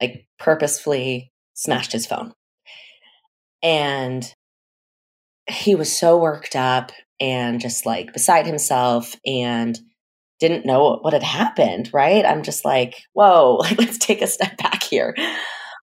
like 0.00 0.26
purposefully 0.38 1.32
smashed 1.54 1.92
his 1.92 2.06
phone. 2.06 2.32
And 3.62 4.32
he 5.48 5.74
was 5.74 5.94
so 5.94 6.16
worked 6.16 6.56
up 6.56 6.92
and 7.20 7.60
just 7.60 7.84
like 7.84 8.12
beside 8.12 8.46
himself 8.46 9.14
and 9.26 9.78
didn't 10.38 10.66
know 10.66 10.98
what 11.02 11.12
had 11.12 11.22
happened, 11.22 11.90
right? 11.92 12.24
I'm 12.24 12.42
just 12.42 12.64
like, 12.64 13.02
whoa, 13.12 13.56
like 13.60 13.78
let's 13.78 13.98
take 13.98 14.22
a 14.22 14.26
step 14.26 14.56
back 14.56 14.82
here. 14.82 15.14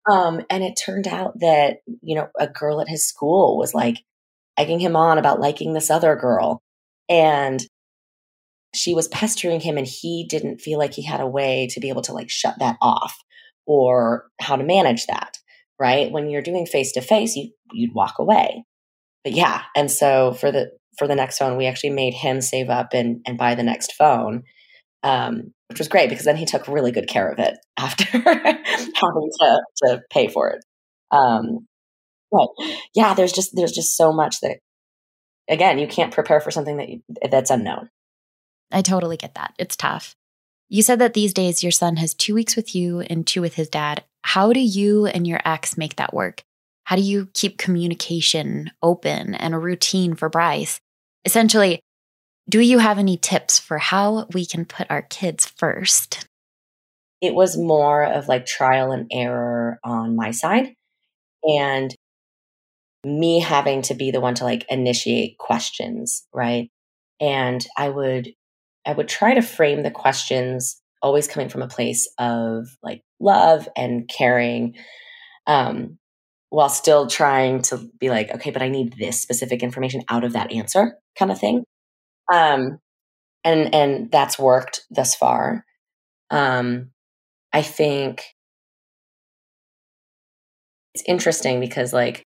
Um, 0.09 0.41
and 0.49 0.63
it 0.63 0.73
turned 0.73 1.07
out 1.07 1.39
that, 1.39 1.77
you 2.01 2.15
know, 2.15 2.29
a 2.39 2.47
girl 2.47 2.81
at 2.81 2.87
his 2.87 3.07
school 3.07 3.57
was 3.57 3.73
like 3.73 3.97
egging 4.59 4.79
him 4.79 4.95
on 4.95 5.17
about 5.17 5.39
liking 5.39 5.73
this 5.73 5.89
other 5.89 6.15
girl. 6.15 6.61
And 7.07 7.65
she 8.75 8.93
was 8.93 9.07
pestering 9.07 9.61
him 9.61 9.77
and 9.77 9.87
he 9.87 10.27
didn't 10.29 10.61
feel 10.61 10.77
like 10.77 10.93
he 10.93 11.01
had 11.03 11.21
a 11.21 11.27
way 11.27 11.67
to 11.71 11.79
be 11.79 11.89
able 11.89 12.03
to 12.03 12.13
like 12.13 12.29
shut 12.29 12.55
that 12.59 12.77
off 12.81 13.17
or 13.65 14.27
how 14.39 14.55
to 14.55 14.63
manage 14.63 15.07
that 15.07 15.37
right? 15.79 16.11
When 16.11 16.29
you're 16.29 16.41
doing 16.41 16.65
face 16.65 16.91
to 16.91 17.01
face 17.01 17.35
you 17.35 17.51
you'd 17.71 17.95
walk 17.95 18.19
away. 18.19 18.63
But 19.23 19.33
yeah 19.33 19.63
and 19.75 19.89
so 19.89 20.33
for 20.33 20.51
the 20.51 20.71
for 20.99 21.07
the 21.07 21.15
next 21.15 21.39
phone 21.39 21.57
we 21.57 21.65
actually 21.65 21.91
made 21.91 22.13
him 22.13 22.41
save 22.41 22.69
up 22.69 22.93
and 22.93 23.21
and 23.25 23.39
buy 23.39 23.55
the 23.55 23.63
next 23.63 23.93
phone 23.93 24.43
um, 25.03 25.53
which 25.67 25.79
was 25.79 25.87
great 25.87 26.09
because 26.09 26.25
then 26.25 26.35
he 26.35 26.45
took 26.45 26.67
really 26.67 26.91
good 26.91 27.07
care 27.07 27.31
of 27.31 27.39
it 27.39 27.57
after 27.77 28.05
having 28.05 29.29
to 29.39 29.61
to 29.83 30.01
pay 30.09 30.27
for 30.27 30.49
it. 30.49 30.63
Um, 31.11 31.67
but 32.31 32.49
yeah, 32.93 33.13
there's 33.13 33.31
just 33.31 33.51
there's 33.53 33.71
just 33.71 33.95
so 33.97 34.11
much 34.11 34.39
that 34.41 34.59
again, 35.49 35.79
you 35.79 35.87
can't 35.87 36.13
prepare 36.13 36.39
for 36.39 36.51
something 36.51 36.77
that 36.77 36.89
you, 36.89 37.01
that's 37.29 37.49
unknown. 37.49 37.89
I 38.71 38.81
totally 38.81 39.17
get 39.17 39.35
that. 39.35 39.53
It's 39.57 39.75
tough. 39.75 40.15
You 40.69 40.83
said 40.83 40.99
that 40.99 41.15
these 41.15 41.33
days 41.33 41.63
your 41.63 41.71
son 41.71 41.95
has 41.95 42.13
2 42.13 42.35
weeks 42.35 42.55
with 42.55 42.75
you 42.75 42.99
and 43.01 43.25
2 43.25 43.41
with 43.41 43.55
his 43.55 43.69
dad. 43.69 44.03
How 44.23 44.53
do 44.53 44.59
you 44.59 45.07
and 45.07 45.25
your 45.25 45.41
ex 45.43 45.77
make 45.77 45.95
that 45.95 46.13
work? 46.13 46.43
How 46.83 46.95
do 46.95 47.01
you 47.01 47.29
keep 47.33 47.57
communication 47.57 48.71
open 48.81 49.33
and 49.33 49.53
a 49.53 49.59
routine 49.59 50.15
for 50.15 50.29
Bryce? 50.29 50.79
Essentially, 51.25 51.79
do 52.47 52.59
you 52.59 52.79
have 52.79 52.97
any 52.97 53.17
tips 53.17 53.59
for 53.59 53.77
how 53.77 54.27
we 54.33 54.45
can 54.45 54.65
put 54.65 54.89
our 54.89 55.03
kids 55.03 55.45
first? 55.45 56.27
It 57.21 57.35
was 57.35 57.57
more 57.57 58.03
of 58.03 58.27
like 58.27 58.45
trial 58.45 58.91
and 58.91 59.07
error 59.11 59.79
on 59.83 60.15
my 60.15 60.31
side. 60.31 60.73
And 61.43 61.93
me 63.05 63.39
having 63.39 63.81
to 63.83 63.93
be 63.93 64.11
the 64.11 64.21
one 64.21 64.35
to 64.35 64.43
like 64.43 64.65
initiate 64.69 65.37
questions, 65.37 66.25
right? 66.33 66.69
And 67.19 67.65
I 67.77 67.89
would 67.89 68.29
I 68.85 68.93
would 68.93 69.07
try 69.07 69.33
to 69.33 69.41
frame 69.41 69.83
the 69.83 69.91
questions 69.91 70.81
always 71.01 71.27
coming 71.27 71.49
from 71.49 71.61
a 71.61 71.67
place 71.67 72.11
of 72.17 72.67
like 72.83 73.03
love 73.19 73.67
and 73.77 74.09
caring 74.09 74.75
um 75.47 75.97
while 76.49 76.69
still 76.69 77.07
trying 77.07 77.61
to 77.61 77.89
be 77.99 78.09
like 78.09 78.31
okay 78.31 78.51
but 78.51 78.61
I 78.61 78.69
need 78.69 78.93
this 78.93 79.21
specific 79.21 79.63
information 79.63 80.03
out 80.09 80.23
of 80.23 80.33
that 80.33 80.51
answer 80.51 80.95
kind 81.17 81.31
of 81.31 81.39
thing. 81.39 81.63
Um 82.31 82.79
and 83.43 83.73
and 83.73 84.11
that's 84.11 84.39
worked 84.39 84.81
thus 84.91 85.15
far. 85.15 85.65
Um 86.31 86.91
I 87.53 87.61
think 87.61 88.23
it's 90.93 91.03
interesting 91.07 91.59
because 91.59 91.93
like 91.93 92.25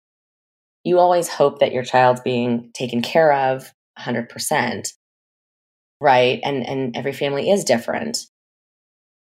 you 0.84 0.98
always 0.98 1.28
hope 1.28 1.60
that 1.60 1.72
your 1.72 1.84
child's 1.84 2.20
being 2.22 2.70
taken 2.74 3.02
care 3.02 3.32
of 3.32 3.72
100% 3.98 4.88
right? 6.00 6.40
And 6.42 6.66
and 6.66 6.96
every 6.96 7.12
family 7.12 7.50
is 7.50 7.64
different. 7.64 8.18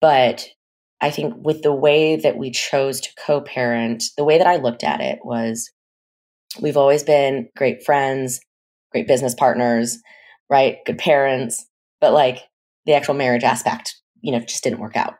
But 0.02 0.48
i 1.02 1.10
think 1.10 1.34
with 1.38 1.62
the 1.62 1.74
way 1.74 2.16
that 2.16 2.38
we 2.38 2.50
chose 2.50 3.02
to 3.02 3.10
co-parent 3.26 4.04
the 4.18 4.24
way 4.24 4.38
that 4.38 4.48
i 4.48 4.56
looked 4.56 4.84
at 4.84 5.02
it 5.02 5.20
was 5.24 5.70
we've 6.62 6.78
always 6.78 7.04
been 7.04 7.50
great 7.58 7.84
friends 7.84 8.40
great 8.92 9.08
business 9.08 9.36
partners 9.36 10.00
right? 10.50 10.78
Good 10.86 10.98
parents 11.00 11.66
but 12.00 12.14
like 12.14 12.40
the 12.86 12.94
actual 12.94 13.16
marriage 13.16 13.44
aspect 13.44 13.96
you 14.22 14.32
know 14.32 14.40
just 14.40 14.64
didn't 14.64 14.80
work 14.80 14.96
out. 14.96 15.16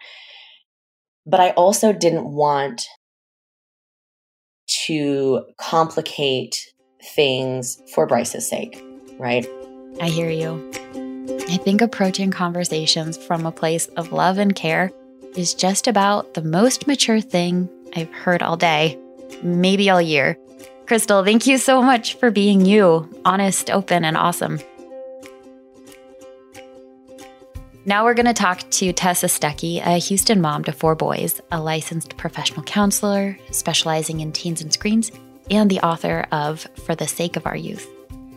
But 1.26 1.40
i 1.42 1.50
also 1.52 1.92
didn't 1.94 2.26
want 2.26 2.88
to 4.68 5.46
complicate 5.58 6.74
things 7.16 7.82
for 7.94 8.08
Bryce's 8.08 8.50
sake, 8.50 8.84
right? 9.20 9.48
I 10.02 10.10
hear 10.10 10.30
you. 10.30 10.72
I 11.48 11.58
think 11.58 11.82
approaching 11.82 12.32
conversations 12.32 13.18
from 13.18 13.46
a 13.46 13.52
place 13.52 13.88
of 13.98 14.12
love 14.12 14.38
and 14.38 14.56
care 14.56 14.92
is 15.36 15.54
just 15.54 15.88
about 15.88 16.34
the 16.34 16.42
most 16.42 16.88
mature 16.88 17.22
thing 17.22 17.70
I've 17.96 18.12
heard 18.12 18.42
all 18.42 18.58
day, 18.58 19.00
maybe 19.44 19.90
all 19.90 20.02
year. 20.02 20.38
Crystal, 20.88 21.24
thank 21.24 21.48
you 21.48 21.58
so 21.58 21.82
much 21.82 22.16
for 22.16 22.30
being 22.32 22.66
you, 22.66 23.10
honest, 23.26 23.70
open, 23.70 24.06
and 24.06 24.18
awesome. 24.18 24.60
Now 27.88 28.04
we're 28.04 28.16
going 28.16 28.26
to 28.26 28.34
talk 28.34 28.68
to 28.72 28.92
Tessa 28.94 29.28
Stuckey, 29.28 29.80
a 29.86 30.00
Houston 30.00 30.42
mom 30.42 30.64
to 30.64 30.72
four 30.72 30.96
boys, 30.96 31.40
a 31.52 31.62
licensed 31.62 32.18
professional 32.18 32.64
counselor 32.64 33.38
specializing 33.52 34.22
in 34.22 34.32
teens 34.32 34.64
and 34.64 34.74
screens, 34.74 35.12
and 35.52 35.70
the 35.70 35.82
author 35.82 36.26
of 36.32 36.66
For 36.84 36.96
the 36.96 37.08
Sake 37.08 37.36
of 37.36 37.46
Our 37.46 37.56
Youth. 37.56 37.88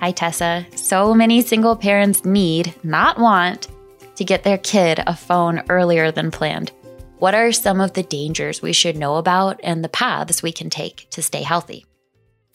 Hi, 0.00 0.10
Tessa. 0.10 0.66
So 0.76 1.14
many 1.14 1.40
single 1.40 1.76
parents 1.76 2.26
need, 2.26 2.74
not 2.84 3.18
want, 3.18 3.68
to 4.16 4.24
get 4.24 4.42
their 4.42 4.58
kid 4.58 5.02
a 5.06 5.16
phone 5.16 5.62
earlier 5.70 6.12
than 6.12 6.30
planned. 6.30 6.70
What 7.16 7.34
are 7.34 7.50
some 7.50 7.80
of 7.80 7.94
the 7.94 8.02
dangers 8.02 8.60
we 8.60 8.74
should 8.74 8.98
know 8.98 9.16
about 9.16 9.60
and 9.64 9.82
the 9.82 9.88
paths 9.88 10.42
we 10.42 10.52
can 10.52 10.68
take 10.68 11.08
to 11.12 11.22
stay 11.22 11.42
healthy? 11.42 11.86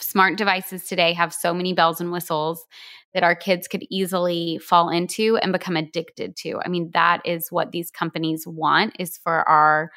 smart 0.03 0.37
devices 0.37 0.83
today 0.83 1.13
have 1.13 1.33
so 1.33 1.53
many 1.53 1.73
bells 1.73 2.01
and 2.01 2.11
whistles 2.11 2.65
that 3.13 3.23
our 3.23 3.35
kids 3.35 3.67
could 3.67 3.85
easily 3.89 4.59
fall 4.59 4.89
into 4.89 5.37
and 5.37 5.53
become 5.53 5.75
addicted 5.75 6.35
to. 6.37 6.59
I 6.65 6.69
mean, 6.69 6.91
that 6.93 7.21
is 7.25 7.51
what 7.51 7.71
these 7.71 7.91
companies 7.91 8.45
want 8.47 8.95
is 8.99 9.17
for 9.17 9.47
our 9.47 9.91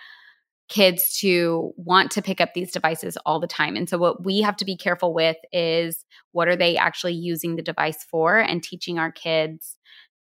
kids 0.68 1.16
to 1.20 1.72
want 1.76 2.10
to 2.10 2.22
pick 2.22 2.40
up 2.40 2.52
these 2.54 2.72
devices 2.72 3.16
all 3.24 3.38
the 3.38 3.46
time. 3.46 3.76
And 3.76 3.88
so 3.88 3.98
what 3.98 4.24
we 4.24 4.40
have 4.40 4.56
to 4.56 4.64
be 4.64 4.76
careful 4.76 5.14
with 5.14 5.36
is 5.52 6.04
what 6.32 6.48
are 6.48 6.56
they 6.56 6.76
actually 6.76 7.14
using 7.14 7.56
the 7.56 7.62
device 7.62 8.04
for 8.10 8.38
and 8.38 8.62
teaching 8.62 8.98
our 8.98 9.12
kids 9.12 9.76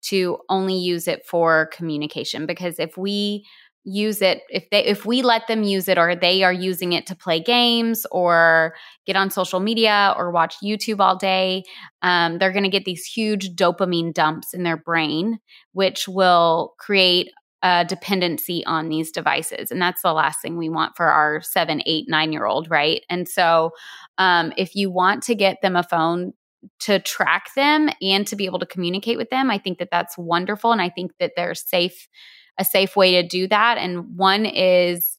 to 0.03 0.39
only 0.49 0.77
use 0.77 1.07
it 1.07 1.27
for 1.27 1.69
communication 1.73 2.47
because 2.47 2.79
if 2.79 2.97
we 2.97 3.45
use 3.85 4.21
it 4.21 4.43
if 4.51 4.69
they 4.71 4.85
if 4.85 5.07
we 5.07 5.23
let 5.23 5.47
them 5.47 5.63
use 5.63 5.89
it 5.89 5.97
or 5.97 6.15
they 6.15 6.43
are 6.43 6.53
using 6.53 6.93
it 6.93 7.07
to 7.07 7.17
play 7.17 7.41
games 7.41 8.07
or 8.11 8.75
get 9.07 9.17
on 9.17 9.31
social 9.31 9.59
media 9.59 10.15
or 10.19 10.31
watch 10.31 10.55
youtube 10.63 11.01
all 11.01 11.17
day 11.17 11.63
um, 12.03 12.39
they're 12.39 12.53
going 12.53 12.65
to 12.65 12.69
get 12.69 12.85
these 12.85 13.05
huge 13.05 13.51
dopamine 13.55 14.13
dumps 14.13 14.53
in 14.53 14.65
their 14.65 14.77
brain 14.77 15.39
which 15.73 16.07
will 16.07 16.75
create 16.79 17.31
a 17.63 17.85
dependency 17.87 18.65
on 18.67 18.89
these 18.89 19.11
devices 19.11 19.71
and 19.71 19.81
that's 19.81 20.03
the 20.03 20.13
last 20.13 20.41
thing 20.41 20.57
we 20.57 20.69
want 20.69 20.93
for 20.97 21.07
our 21.07 21.41
seven 21.41 21.83
eight 21.87 22.07
nine 22.09 22.33
year 22.33 22.47
old 22.47 22.71
right? 22.71 23.03
And 23.11 23.29
so 23.29 23.73
um, 24.19 24.53
if 24.57 24.75
you 24.75 24.91
want 24.91 25.23
to 25.25 25.35
get 25.35 25.59
them 25.63 25.77
a 25.77 25.83
phone 25.83 26.33
to 26.81 26.99
track 27.01 27.55
them 27.55 27.89
and 28.03 28.27
to 28.27 28.37
be 28.37 28.45
able 28.45 28.59
to 28.59 28.67
communicate 28.67 29.17
with 29.17 29.31
them 29.31 29.51
i 29.51 29.57
think 29.57 29.79
that 29.79 29.89
that's 29.91 30.19
wonderful 30.19 30.73
and 30.73 30.83
i 30.83 30.91
think 30.91 31.11
that 31.19 31.33
they're 31.35 31.55
safe 31.55 32.07
a 32.59 32.65
safe 32.65 32.97
way 32.97 33.21
to 33.21 33.27
do 33.27 33.49
that. 33.49 33.79
And 33.79 34.17
one 34.17 34.47
is, 34.47 35.19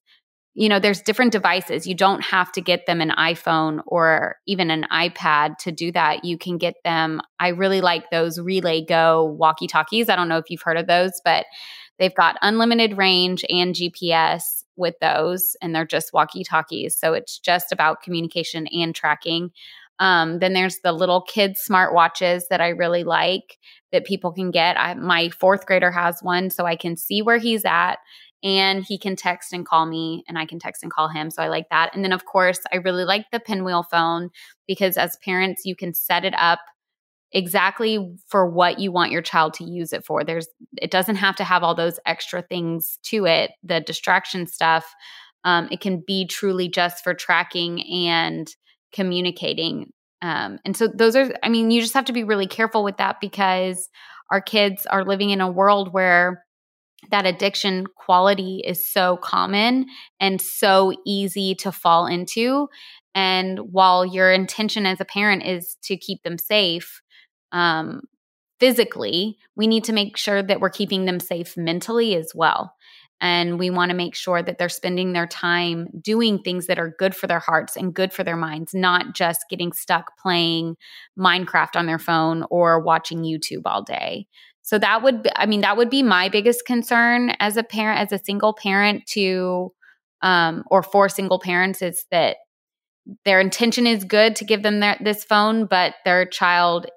you 0.53 0.67
know, 0.67 0.79
there's 0.79 1.01
different 1.01 1.31
devices. 1.31 1.87
You 1.87 1.95
don't 1.95 2.21
have 2.21 2.51
to 2.53 2.61
get 2.61 2.85
them 2.85 2.99
an 3.01 3.11
iPhone 3.11 3.81
or 3.85 4.35
even 4.47 4.69
an 4.69 4.85
iPad 4.91 5.57
to 5.59 5.71
do 5.71 5.91
that. 5.93 6.25
You 6.25 6.37
can 6.37 6.57
get 6.57 6.75
them. 6.83 7.21
I 7.39 7.49
really 7.49 7.81
like 7.81 8.09
those 8.09 8.39
Relay 8.39 8.83
Go 8.85 9.23
walkie 9.23 9.67
talkies. 9.67 10.09
I 10.09 10.15
don't 10.15 10.27
know 10.27 10.37
if 10.37 10.49
you've 10.49 10.61
heard 10.61 10.77
of 10.77 10.87
those, 10.87 11.21
but 11.23 11.45
they've 11.99 12.15
got 12.15 12.37
unlimited 12.41 12.97
range 12.97 13.45
and 13.49 13.73
GPS 13.73 14.63
with 14.75 14.95
those, 14.99 15.55
and 15.61 15.73
they're 15.75 15.85
just 15.85 16.11
walkie 16.11 16.43
talkies. 16.43 16.97
So 16.97 17.13
it's 17.13 17.37
just 17.39 17.71
about 17.71 18.01
communication 18.01 18.67
and 18.67 18.93
tracking. 18.93 19.51
Um, 20.01 20.39
then 20.39 20.53
there's 20.53 20.79
the 20.79 20.91
little 20.91 21.21
kids 21.21 21.63
smartwatches 21.69 22.43
that 22.49 22.59
I 22.59 22.69
really 22.69 23.03
like 23.03 23.59
that 23.91 24.03
people 24.03 24.33
can 24.33 24.49
get. 24.49 24.77
I, 24.77 24.95
my 24.95 25.29
fourth 25.29 25.67
grader 25.67 25.91
has 25.91 26.21
one, 26.21 26.49
so 26.49 26.65
I 26.65 26.75
can 26.75 26.97
see 26.97 27.21
where 27.21 27.37
he's 27.37 27.63
at 27.65 27.99
and 28.43 28.83
he 28.83 28.97
can 28.97 29.15
text 29.15 29.53
and 29.53 29.63
call 29.63 29.85
me 29.85 30.23
and 30.27 30.39
I 30.39 30.47
can 30.47 30.57
text 30.57 30.81
and 30.81 30.91
call 30.91 31.07
him. 31.07 31.29
So 31.29 31.43
I 31.43 31.49
like 31.49 31.69
that. 31.69 31.93
And 31.93 32.03
then, 32.03 32.13
of 32.13 32.25
course, 32.25 32.59
I 32.73 32.77
really 32.77 33.05
like 33.05 33.27
the 33.31 33.39
pinwheel 33.39 33.83
phone 33.83 34.31
because 34.67 34.97
as 34.97 35.17
parents, 35.23 35.65
you 35.65 35.75
can 35.75 35.93
set 35.93 36.25
it 36.25 36.33
up 36.35 36.59
exactly 37.31 38.17
for 38.27 38.49
what 38.49 38.79
you 38.79 38.91
want 38.91 39.11
your 39.11 39.21
child 39.21 39.53
to 39.53 39.63
use 39.63 39.93
it 39.93 40.03
for. 40.03 40.23
There's 40.23 40.47
it 40.77 40.89
doesn't 40.89 41.17
have 41.17 41.35
to 41.35 41.43
have 41.43 41.61
all 41.61 41.75
those 41.75 41.99
extra 42.07 42.41
things 42.41 42.97
to 43.03 43.27
it, 43.27 43.51
the 43.63 43.79
distraction 43.81 44.47
stuff. 44.47 44.91
Um, 45.43 45.67
it 45.71 45.79
can 45.79 46.03
be 46.05 46.25
truly 46.25 46.67
just 46.69 47.03
for 47.03 47.13
tracking 47.13 47.83
and 48.07 48.47
communicating. 48.93 49.91
Um, 50.21 50.59
and 50.65 50.77
so 50.77 50.87
those 50.87 51.15
are, 51.15 51.33
I 51.41 51.49
mean, 51.49 51.71
you 51.71 51.81
just 51.81 51.93
have 51.93 52.05
to 52.05 52.13
be 52.13 52.23
really 52.23 52.47
careful 52.47 52.83
with 52.83 52.97
that 52.97 53.17
because 53.19 53.89
our 54.31 54.41
kids 54.41 54.85
are 54.85 55.03
living 55.03 55.31
in 55.31 55.41
a 55.41 55.51
world 55.51 55.93
where 55.93 56.43
that 57.09 57.25
addiction 57.25 57.87
quality 57.95 58.61
is 58.65 58.87
so 58.87 59.17
common 59.17 59.87
and 60.19 60.39
so 60.39 60.93
easy 61.05 61.55
to 61.55 61.71
fall 61.71 62.05
into. 62.05 62.67
And 63.15 63.59
while 63.59 64.05
your 64.05 64.31
intention 64.31 64.85
as 64.85 65.01
a 65.01 65.05
parent 65.05 65.43
is 65.43 65.77
to 65.83 65.97
keep 65.97 66.23
them 66.23 66.37
safe, 66.37 67.01
um, 67.51 68.01
physically, 68.59 69.37
we 69.55 69.67
need 69.67 69.83
to 69.85 69.93
make 69.93 70.15
sure 70.15 70.43
that 70.43 70.61
we're 70.61 70.69
keeping 70.69 71.05
them 71.05 71.19
safe 71.19 71.57
mentally 71.57 72.15
as 72.15 72.31
well. 72.35 72.75
And 73.21 73.59
we 73.59 73.69
want 73.69 73.91
to 73.91 73.95
make 73.95 74.15
sure 74.15 74.41
that 74.41 74.57
they're 74.57 74.67
spending 74.67 75.13
their 75.13 75.27
time 75.27 75.87
doing 76.01 76.39
things 76.39 76.65
that 76.65 76.79
are 76.79 76.95
good 76.97 77.15
for 77.15 77.27
their 77.27 77.39
hearts 77.39 77.77
and 77.77 77.93
good 77.93 78.11
for 78.11 78.23
their 78.23 78.35
minds, 78.35 78.73
not 78.73 79.13
just 79.13 79.45
getting 79.47 79.71
stuck 79.71 80.17
playing 80.17 80.75
Minecraft 81.17 81.75
on 81.75 81.85
their 81.85 81.99
phone 81.99 82.43
or 82.49 82.81
watching 82.81 83.19
YouTube 83.19 83.61
all 83.65 83.83
day. 83.83 84.25
So 84.63 84.79
that 84.79 85.03
would, 85.03 85.23
be, 85.23 85.29
I 85.35 85.45
mean, 85.45 85.61
that 85.61 85.77
would 85.77 85.91
be 85.91 86.01
my 86.01 86.29
biggest 86.29 86.65
concern 86.65 87.31
as 87.39 87.57
a 87.57 87.63
parent, 87.63 87.99
as 87.99 88.11
a 88.19 88.23
single 88.23 88.53
parent 88.53 89.05
to, 89.09 89.71
um, 90.23 90.63
or 90.71 90.81
for 90.81 91.07
single 91.07 91.39
parents 91.39 91.81
is 91.81 92.05
that 92.09 92.37
their 93.25 93.39
intention 93.39 93.85
is 93.85 94.03
good 94.03 94.35
to 94.37 94.45
give 94.45 94.63
them 94.63 94.79
their, 94.79 94.97
this 94.99 95.23
phone, 95.23 95.65
but 95.65 95.93
their 96.05 96.25
child 96.25 96.87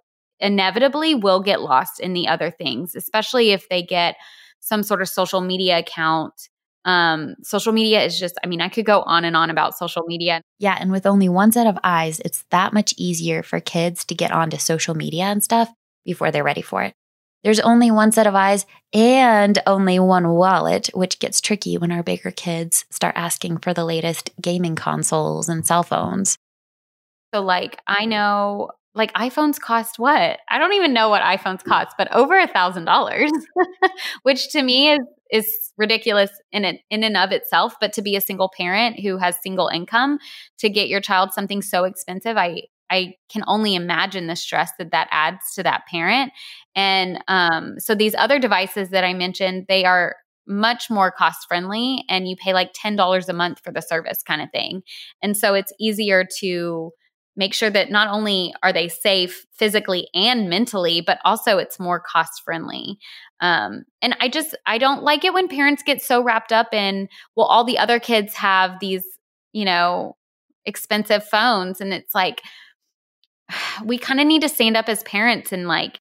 inevitably 0.41 1.15
will 1.15 1.41
get 1.41 1.61
lost 1.61 2.01
in 2.01 2.13
the 2.13 2.29
other 2.29 2.51
things, 2.51 2.95
especially 2.95 3.53
if 3.53 3.69
they 3.69 3.83
get 3.83 4.17
some 4.64 4.83
sort 4.83 5.03
of 5.03 5.09
social 5.09 5.40
media 5.40 5.79
account. 5.79 6.48
Um, 6.87 7.37
social 7.42 7.72
media 7.72 8.03
is 8.03 8.18
just, 8.18 8.37
I 8.42 8.46
mean, 8.46 8.61
I 8.61 8.68
could 8.68 8.85
go 8.85 9.03
on 9.03 9.24
and 9.24 9.37
on 9.37 9.50
about 9.50 9.77
social 9.77 10.03
media. 10.07 10.42
Yeah. 10.59 10.77
And 10.79 10.90
with 10.90 11.07
only 11.07 11.29
one 11.29 11.53
set 11.53 11.66
of 11.66 11.79
eyes, 11.85 12.20
it's 12.20 12.44
that 12.50 12.72
much 12.72 12.94
easier 12.96 13.42
for 13.42 13.61
kids 13.61 14.05
to 14.07 14.14
get 14.14 14.33
onto 14.33 14.57
social 14.59 14.94
media 14.94 15.24
and 15.24 15.42
stuff 15.42 15.70
before 16.05 16.31
they're 16.31 16.44
ready 16.44 16.62
for 16.62 16.83
it. 16.83 16.94
There's 17.42 17.61
only 17.61 17.90
one 17.90 18.11
set 18.11 18.27
of 18.27 18.35
eyes 18.35 18.64
and 18.94 19.59
only 19.66 19.98
one 19.98 20.31
wallet, 20.31 20.88
which 20.94 21.18
gets 21.18 21.42
tricky 21.42 21.77
when 21.77 21.92
our 21.92 22.03
bigger 22.03 22.31
kids 22.31 22.87
start 22.90 23.16
asking 23.16 23.59
for 23.59 23.74
the 23.74 23.85
latest 23.85 24.31
gaming 24.40 24.77
consoles 24.77 25.50
and 25.50 25.66
cell 25.66 25.83
phones. 25.83 26.38
So, 27.35 27.42
like, 27.42 27.79
I 27.87 28.07
know 28.07 28.70
like 28.94 29.12
iPhones 29.14 29.59
cost 29.59 29.98
what? 29.98 30.38
I 30.48 30.59
don't 30.59 30.72
even 30.74 30.92
know 30.92 31.09
what 31.09 31.22
iPhones 31.22 31.64
cost, 31.64 31.96
but 31.98 32.12
over 32.14 32.38
a 32.38 32.46
thousand 32.46 32.85
dollars, 32.85 33.33
which 34.22 34.50
to 34.50 34.62
me 34.62 34.92
is 34.92 35.00
is 35.30 35.72
ridiculous 35.76 36.30
in 36.52 36.64
it 36.64 36.80
in 36.90 37.02
and 37.02 37.16
of 37.16 37.33
itself. 37.33 37.74
But 37.80 37.92
to 37.94 38.02
be 38.02 38.16
a 38.16 38.20
single 38.20 38.50
parent 38.57 39.00
who 39.00 39.16
has 39.18 39.37
single 39.42 39.68
income 39.68 40.18
to 40.59 40.68
get 40.68 40.88
your 40.88 41.00
child 41.00 41.33
something 41.33 41.61
so 41.61 41.85
expensive, 41.85 42.37
I 42.37 42.62
I 42.90 43.14
can 43.28 43.42
only 43.46 43.74
imagine 43.74 44.26
the 44.28 44.37
stress 44.37 44.70
that 44.78 44.92
that 44.92 45.09
adds 45.11 45.54
to 45.54 45.62
that 45.64 45.87
parent. 45.90 46.33
And 46.76 47.22
um, 47.28 47.80
so 47.80 47.94
these 47.94 48.14
other 48.14 48.38
devices 48.38 48.90
that 48.90 49.04
I 49.04 49.14
mentioned, 49.14 49.66
they 49.68 49.85
are 49.85 50.16
much 50.46 50.90
more 50.90 51.11
cost 51.11 51.48
friendly, 51.48 52.04
and 52.09 52.28
you 52.28 52.37
pay 52.37 52.52
like 52.52 52.70
ten 52.74 52.94
dollars 52.94 53.28
a 53.28 53.33
month 53.33 53.61
for 53.64 53.72
the 53.72 53.80
service, 53.80 54.22
kind 54.22 54.42
of 54.42 54.50
thing. 54.52 54.83
And 55.22 55.37
so 55.37 55.54
it's 55.54 55.72
easier 55.80 56.24
to 56.40 56.92
make 57.37 57.55
sure 57.55 57.70
that 57.70 57.90
not 57.90 58.09
only 58.09 58.55
are 58.62 58.73
they 58.73 58.88
safe 58.88 59.47
physically 59.53 60.09
and 60.14 60.49
mentally 60.49 61.01
but 61.01 61.18
also 61.25 61.59
it's 61.59 61.81
more 61.81 62.01
cost 62.01 62.42
friendly 62.44 62.99
um, 63.40 63.85
and 64.03 64.16
i 64.20 64.29
just 64.29 64.57
i 64.66 64.79
don't 64.79 65.03
like 65.03 65.25
it 65.25 65.35
when 65.35 65.49
parents 65.49 65.83
get 65.83 66.03
so 66.03 66.23
wrapped 66.23 66.53
up 66.53 66.73
in 66.73 67.09
well 67.37 67.47
all 67.47 67.64
the 67.64 67.79
other 67.79 67.99
kids 67.99 68.35
have 68.35 68.79
these 68.81 69.05
you 69.53 69.64
know 69.64 70.16
expensive 70.64 71.25
phones 71.25 71.81
and 71.81 71.92
it's 71.92 72.14
like 72.14 72.42
we 73.85 73.99
kind 73.99 74.20
of 74.20 74.27
need 74.27 74.42
to 74.42 74.49
stand 74.49 74.77
up 74.77 74.88
as 74.88 75.03
parents 75.03 75.53
and 75.53 75.68
like 75.68 76.01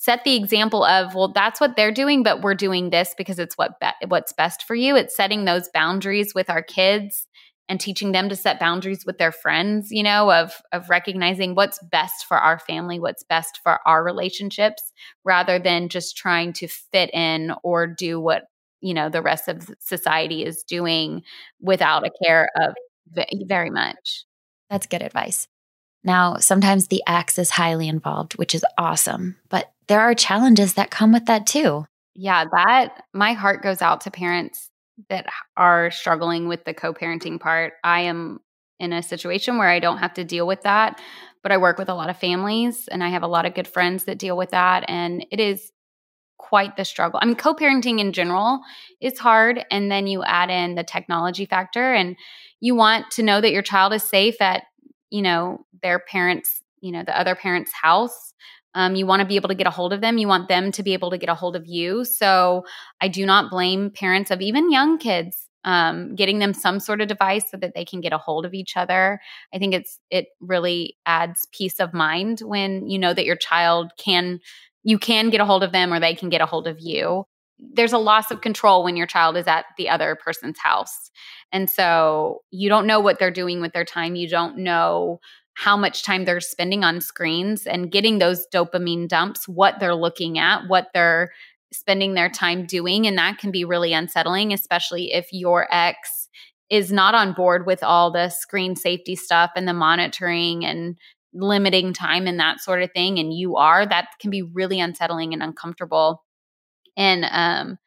set 0.00 0.24
the 0.24 0.34
example 0.34 0.82
of 0.82 1.14
well 1.14 1.28
that's 1.28 1.60
what 1.60 1.76
they're 1.76 1.92
doing 1.92 2.22
but 2.22 2.40
we're 2.40 2.54
doing 2.54 2.88
this 2.88 3.14
because 3.18 3.38
it's 3.38 3.58
what 3.58 3.78
be- 3.80 4.06
what's 4.06 4.32
best 4.32 4.62
for 4.62 4.74
you. 4.74 4.96
It's 4.96 5.14
setting 5.14 5.44
those 5.44 5.68
boundaries 5.74 6.34
with 6.34 6.48
our 6.48 6.62
kids 6.62 7.26
and 7.70 7.80
teaching 7.80 8.12
them 8.12 8.28
to 8.28 8.36
set 8.36 8.60
boundaries 8.60 9.06
with 9.06 9.16
their 9.16 9.32
friends 9.32 9.90
you 9.90 10.02
know 10.02 10.30
of 10.30 10.52
of 10.72 10.90
recognizing 10.90 11.54
what's 11.54 11.78
best 11.90 12.26
for 12.26 12.36
our 12.36 12.58
family 12.58 13.00
what's 13.00 13.22
best 13.22 13.60
for 13.62 13.78
our 13.86 14.04
relationships 14.04 14.92
rather 15.24 15.58
than 15.58 15.88
just 15.88 16.16
trying 16.16 16.52
to 16.52 16.68
fit 16.68 17.08
in 17.14 17.54
or 17.62 17.86
do 17.86 18.20
what 18.20 18.42
you 18.80 18.92
know 18.92 19.08
the 19.08 19.22
rest 19.22 19.48
of 19.48 19.70
society 19.78 20.44
is 20.44 20.62
doing 20.64 21.22
without 21.60 22.06
a 22.06 22.10
care 22.22 22.48
of 22.56 22.74
very 23.46 23.70
much. 23.70 24.24
That's 24.68 24.86
good 24.86 25.02
advice. 25.02 25.48
Now 26.04 26.36
sometimes 26.36 26.88
the 26.88 27.02
axe 27.06 27.38
is 27.38 27.50
highly 27.50 27.88
involved 27.88 28.36
which 28.36 28.54
is 28.54 28.64
awesome 28.78 29.36
but 29.48 29.72
there 29.86 30.00
are 30.00 30.14
challenges 30.14 30.74
that 30.74 30.90
come 30.90 31.12
with 31.12 31.26
that 31.26 31.46
too. 31.46 31.86
Yeah 32.14 32.44
that 32.52 33.04
my 33.12 33.32
heart 33.32 33.62
goes 33.62 33.82
out 33.82 34.02
to 34.02 34.10
parents 34.10 34.69
that 35.08 35.26
are 35.56 35.90
struggling 35.90 36.48
with 36.48 36.64
the 36.64 36.74
co-parenting 36.74 37.40
part. 37.40 37.74
I 37.84 38.02
am 38.02 38.40
in 38.78 38.92
a 38.92 39.02
situation 39.02 39.58
where 39.58 39.68
I 39.68 39.78
don't 39.78 39.98
have 39.98 40.14
to 40.14 40.24
deal 40.24 40.46
with 40.46 40.62
that, 40.62 41.00
but 41.42 41.52
I 41.52 41.58
work 41.58 41.78
with 41.78 41.88
a 41.88 41.94
lot 41.94 42.10
of 42.10 42.18
families 42.18 42.88
and 42.88 43.04
I 43.04 43.10
have 43.10 43.22
a 43.22 43.28
lot 43.28 43.46
of 43.46 43.54
good 43.54 43.68
friends 43.68 44.04
that 44.04 44.18
deal 44.18 44.36
with 44.36 44.50
that 44.50 44.84
and 44.88 45.24
it 45.30 45.40
is 45.40 45.70
quite 46.38 46.76
the 46.76 46.84
struggle. 46.84 47.20
I 47.22 47.26
mean 47.26 47.36
co-parenting 47.36 48.00
in 48.00 48.12
general 48.12 48.60
is 49.00 49.18
hard 49.18 49.64
and 49.70 49.90
then 49.90 50.06
you 50.06 50.24
add 50.24 50.50
in 50.50 50.74
the 50.74 50.82
technology 50.82 51.44
factor 51.44 51.92
and 51.92 52.16
you 52.60 52.74
want 52.74 53.10
to 53.12 53.22
know 53.22 53.40
that 53.40 53.52
your 53.52 53.62
child 53.62 53.92
is 53.92 54.02
safe 54.02 54.40
at, 54.40 54.64
you 55.10 55.22
know, 55.22 55.66
their 55.82 55.98
parents, 55.98 56.62
you 56.80 56.92
know, 56.92 57.04
the 57.04 57.18
other 57.18 57.34
parent's 57.34 57.72
house 57.72 58.32
um, 58.74 58.94
you 58.94 59.06
want 59.06 59.20
to 59.20 59.26
be 59.26 59.36
able 59.36 59.48
to 59.48 59.54
get 59.54 59.66
a 59.66 59.70
hold 59.70 59.92
of 59.92 60.00
them. 60.00 60.18
You 60.18 60.28
want 60.28 60.48
them 60.48 60.72
to 60.72 60.82
be 60.82 60.92
able 60.92 61.10
to 61.10 61.18
get 61.18 61.28
a 61.28 61.34
hold 61.34 61.56
of 61.56 61.66
you. 61.66 62.04
So 62.04 62.64
I 63.00 63.08
do 63.08 63.26
not 63.26 63.50
blame 63.50 63.90
parents 63.90 64.30
of 64.30 64.40
even 64.40 64.70
young 64.70 64.98
kids 64.98 65.48
um, 65.64 66.14
getting 66.14 66.38
them 66.38 66.54
some 66.54 66.80
sort 66.80 67.00
of 67.00 67.08
device 67.08 67.50
so 67.50 67.56
that 67.58 67.74
they 67.74 67.84
can 67.84 68.00
get 68.00 68.12
a 68.12 68.18
hold 68.18 68.46
of 68.46 68.54
each 68.54 68.76
other. 68.76 69.20
I 69.54 69.58
think 69.58 69.74
it's 69.74 69.98
it 70.10 70.28
really 70.40 70.96
adds 71.06 71.46
peace 71.52 71.80
of 71.80 71.92
mind 71.92 72.40
when 72.40 72.88
you 72.88 72.98
know 72.98 73.12
that 73.12 73.26
your 73.26 73.36
child 73.36 73.92
can 73.98 74.40
you 74.82 74.98
can 74.98 75.28
get 75.30 75.40
a 75.40 75.44
hold 75.44 75.62
of 75.62 75.72
them 75.72 75.92
or 75.92 76.00
they 76.00 76.14
can 76.14 76.30
get 76.30 76.40
a 76.40 76.46
hold 76.46 76.66
of 76.66 76.80
you. 76.80 77.24
There's 77.58 77.92
a 77.92 77.98
loss 77.98 78.30
of 78.30 78.40
control 78.40 78.82
when 78.82 78.96
your 78.96 79.06
child 79.06 79.36
is 79.36 79.46
at 79.46 79.66
the 79.76 79.90
other 79.90 80.16
person's 80.24 80.58
house. 80.58 81.10
And 81.52 81.68
so 81.68 82.38
you 82.50 82.70
don't 82.70 82.86
know 82.86 83.00
what 83.00 83.18
they're 83.18 83.30
doing 83.30 83.60
with 83.60 83.74
their 83.74 83.84
time. 83.84 84.14
You 84.14 84.28
don't 84.28 84.56
know 84.58 85.20
how 85.60 85.76
much 85.76 86.02
time 86.02 86.24
they're 86.24 86.40
spending 86.40 86.84
on 86.84 87.02
screens 87.02 87.66
and 87.66 87.92
getting 87.92 88.18
those 88.18 88.46
dopamine 88.50 89.06
dumps, 89.06 89.46
what 89.46 89.78
they're 89.78 89.94
looking 89.94 90.38
at, 90.38 90.66
what 90.68 90.88
they're 90.94 91.30
spending 91.70 92.14
their 92.14 92.30
time 92.30 92.64
doing. 92.64 93.06
And 93.06 93.18
that 93.18 93.36
can 93.36 93.50
be 93.50 93.66
really 93.66 93.92
unsettling, 93.92 94.54
especially 94.54 95.12
if 95.12 95.28
your 95.32 95.68
ex 95.70 96.30
is 96.70 96.90
not 96.90 97.14
on 97.14 97.34
board 97.34 97.66
with 97.66 97.82
all 97.82 98.10
the 98.10 98.30
screen 98.30 98.74
safety 98.74 99.14
stuff 99.14 99.50
and 99.54 99.68
the 99.68 99.74
monitoring 99.74 100.64
and 100.64 100.96
limiting 101.34 101.92
time 101.92 102.26
and 102.26 102.40
that 102.40 102.60
sort 102.60 102.82
of 102.82 102.90
thing. 102.92 103.18
And 103.18 103.34
you 103.34 103.56
are, 103.56 103.84
that 103.84 104.08
can 104.18 104.30
be 104.30 104.40
really 104.40 104.80
unsettling 104.80 105.34
and 105.34 105.42
uncomfortable. 105.42 106.24
And 106.96 107.26
um, 107.30 107.78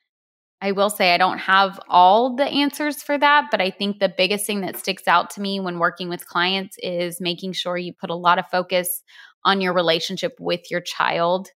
I 0.64 0.72
will 0.72 0.90
say 0.90 1.14
I 1.14 1.18
don't 1.18 1.40
have 1.40 1.78
all 1.90 2.38
the 2.38 2.46
answers 2.46 3.04
for 3.04 3.18
that, 3.18 3.50
but 3.52 3.60
I 3.60 3.70
think 3.70 4.00
the 4.00 4.08
biggest 4.08 4.46
thing 4.46 4.62
that 4.62 4.78
sticks 4.78 5.10
out 5.10 5.30
to 5.32 5.42
me 5.42 5.60
when 5.60 5.78
working 5.78 6.08
with 6.08 6.26
clients 6.26 6.78
is 6.80 7.20
making 7.20 7.52
sure 7.52 7.76
you 7.78 7.92
put 7.92 8.10
a 8.10 8.16
lot 8.16 8.40
of 8.40 8.48
focus 8.50 9.04
on 9.44 9.60
your 9.60 9.74
relationship 9.74 10.38
with 10.40 10.72
your 10.72 10.80
child 10.80 11.50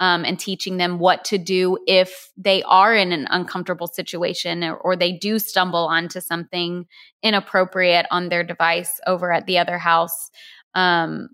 um, 0.00 0.24
and 0.24 0.40
teaching 0.40 0.78
them 0.78 0.98
what 0.98 1.22
to 1.26 1.36
do 1.36 1.76
if 1.86 2.30
they 2.38 2.62
are 2.62 2.96
in 2.96 3.12
an 3.12 3.26
uncomfortable 3.28 3.88
situation 3.88 4.64
or, 4.64 4.76
or, 4.76 4.96
they 4.96 5.12
do 5.12 5.38
stumble 5.38 5.86
onto 5.86 6.20
something 6.20 6.86
inappropriate 7.22 8.06
on 8.10 8.30
their 8.30 8.42
device 8.42 9.00
over 9.06 9.32
at 9.32 9.46
the 9.46 9.58
other 9.58 9.76
house. 9.78 10.30
Um, 10.74 11.28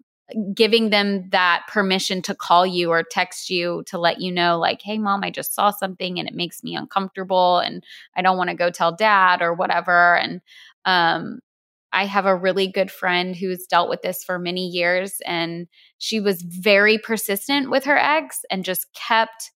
giving 0.55 0.91
them 0.91 1.29
that 1.31 1.65
permission 1.69 2.23
to 2.23 2.35
call 2.35 2.67
you 2.67 2.91
or 2.91 3.03
text 3.03 3.51
you 3.51 3.83
to 3.87 3.99
let 3.99 4.21
you 4.21 4.33
know, 4.33 4.59
like, 4.59 4.81
hey, 4.83 4.99
mom, 4.99 5.23
I 5.23 5.31
just 5.31 5.55
saw 5.55 5.71
something 5.71 6.19
and 6.19 6.29
it 6.29 6.35
makes 6.35 6.63
me 6.63 6.75
uncomfortable 6.75 7.59
and 7.59 7.85
I 8.17 8.23
don't 8.23 8.37
want 8.37 8.51
to 8.51 8.57
go 8.57 8.71
tell 8.71 8.95
dad 8.95 9.43
or 9.43 9.53
whatever. 9.53 10.17
And 10.17 10.41
um, 10.85 11.41
I 11.93 12.07
have 12.07 12.27
a 12.27 12.37
really 12.37 12.69
good 12.69 12.91
friend 12.91 13.37
who's 13.37 13.67
dealt 13.67 13.91
with 13.91 14.03
this 14.03 14.25
for 14.25 14.39
many 14.39 14.67
years, 14.67 15.21
and 15.27 15.67
she 15.99 16.21
was 16.21 16.41
very 16.43 16.97
persistent 16.97 17.71
with 17.71 17.85
her 17.85 17.99
ex 17.99 18.41
and 18.51 18.65
just 18.65 18.87
kept 18.95 19.53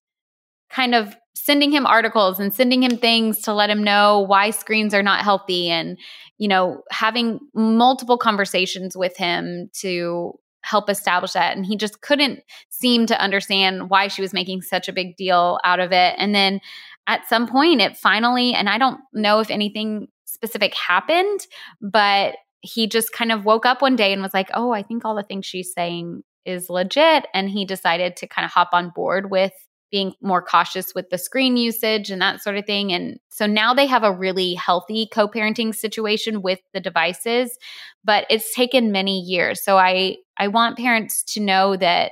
kind 0.69 0.93
of 0.93 1.15
sending 1.33 1.71
him 1.71 1.85
articles 1.85 2.39
and 2.39 2.53
sending 2.53 2.83
him 2.83 2.97
things 2.97 3.41
to 3.41 3.53
let 3.53 3.69
him 3.69 3.83
know 3.83 4.19
why 4.27 4.49
screens 4.49 4.93
are 4.93 5.03
not 5.03 5.23
healthy 5.23 5.69
and 5.69 5.97
you 6.37 6.47
know 6.47 6.81
having 6.91 7.39
multiple 7.53 8.17
conversations 8.17 8.97
with 8.97 9.15
him 9.15 9.69
to 9.73 10.33
help 10.69 10.89
establish 10.89 11.33
that 11.33 11.55
and 11.55 11.65
he 11.65 11.75
just 11.75 12.01
couldn't 12.01 12.41
seem 12.69 13.05
to 13.05 13.21
understand 13.21 13.89
why 13.89 14.07
she 14.07 14.21
was 14.21 14.33
making 14.33 14.61
such 14.61 14.87
a 14.87 14.93
big 14.93 15.15
deal 15.15 15.59
out 15.63 15.79
of 15.79 15.91
it 15.91 16.15
and 16.17 16.35
then 16.35 16.59
at 17.07 17.27
some 17.27 17.47
point 17.47 17.81
it 17.81 17.95
finally 17.95 18.53
and 18.53 18.67
I 18.67 18.77
don't 18.77 18.99
know 19.13 19.39
if 19.39 19.49
anything 19.49 20.07
specific 20.37 20.73
happened, 20.75 21.47
but 21.81 22.35
he 22.61 22.87
just 22.87 23.11
kind 23.11 23.31
of 23.31 23.45
woke 23.45 23.65
up 23.65 23.81
one 23.81 23.95
day 23.95 24.13
and 24.13 24.21
was 24.21 24.33
like, 24.33 24.49
"Oh, 24.53 24.71
I 24.71 24.83
think 24.83 25.03
all 25.03 25.15
the 25.15 25.23
things 25.23 25.45
she's 25.45 25.73
saying 25.73 26.23
is 26.45 26.69
legit." 26.69 27.27
And 27.33 27.49
he 27.49 27.65
decided 27.65 28.15
to 28.17 28.27
kind 28.27 28.45
of 28.45 28.51
hop 28.51 28.69
on 28.73 28.91
board 28.95 29.31
with 29.31 29.53
being 29.91 30.13
more 30.21 30.41
cautious 30.41 30.93
with 30.93 31.09
the 31.09 31.17
screen 31.17 31.57
usage 31.57 32.09
and 32.09 32.21
that 32.21 32.41
sort 32.41 32.57
of 32.57 32.65
thing. 32.65 32.91
And 32.91 33.19
so 33.29 33.45
now 33.45 33.73
they 33.73 33.85
have 33.85 34.03
a 34.03 34.11
really 34.11 34.53
healthy 34.53 35.07
co 35.11 35.27
parenting 35.27 35.73
situation 35.73 36.41
with 36.41 36.59
the 36.73 36.79
devices, 36.79 37.57
but 38.03 38.25
it's 38.29 38.53
taken 38.53 38.91
many 38.91 39.19
years. 39.19 39.63
So 39.63 39.77
I, 39.77 40.17
I 40.37 40.47
want 40.49 40.77
parents 40.77 41.23
to 41.33 41.39
know 41.39 41.77
that 41.77 42.11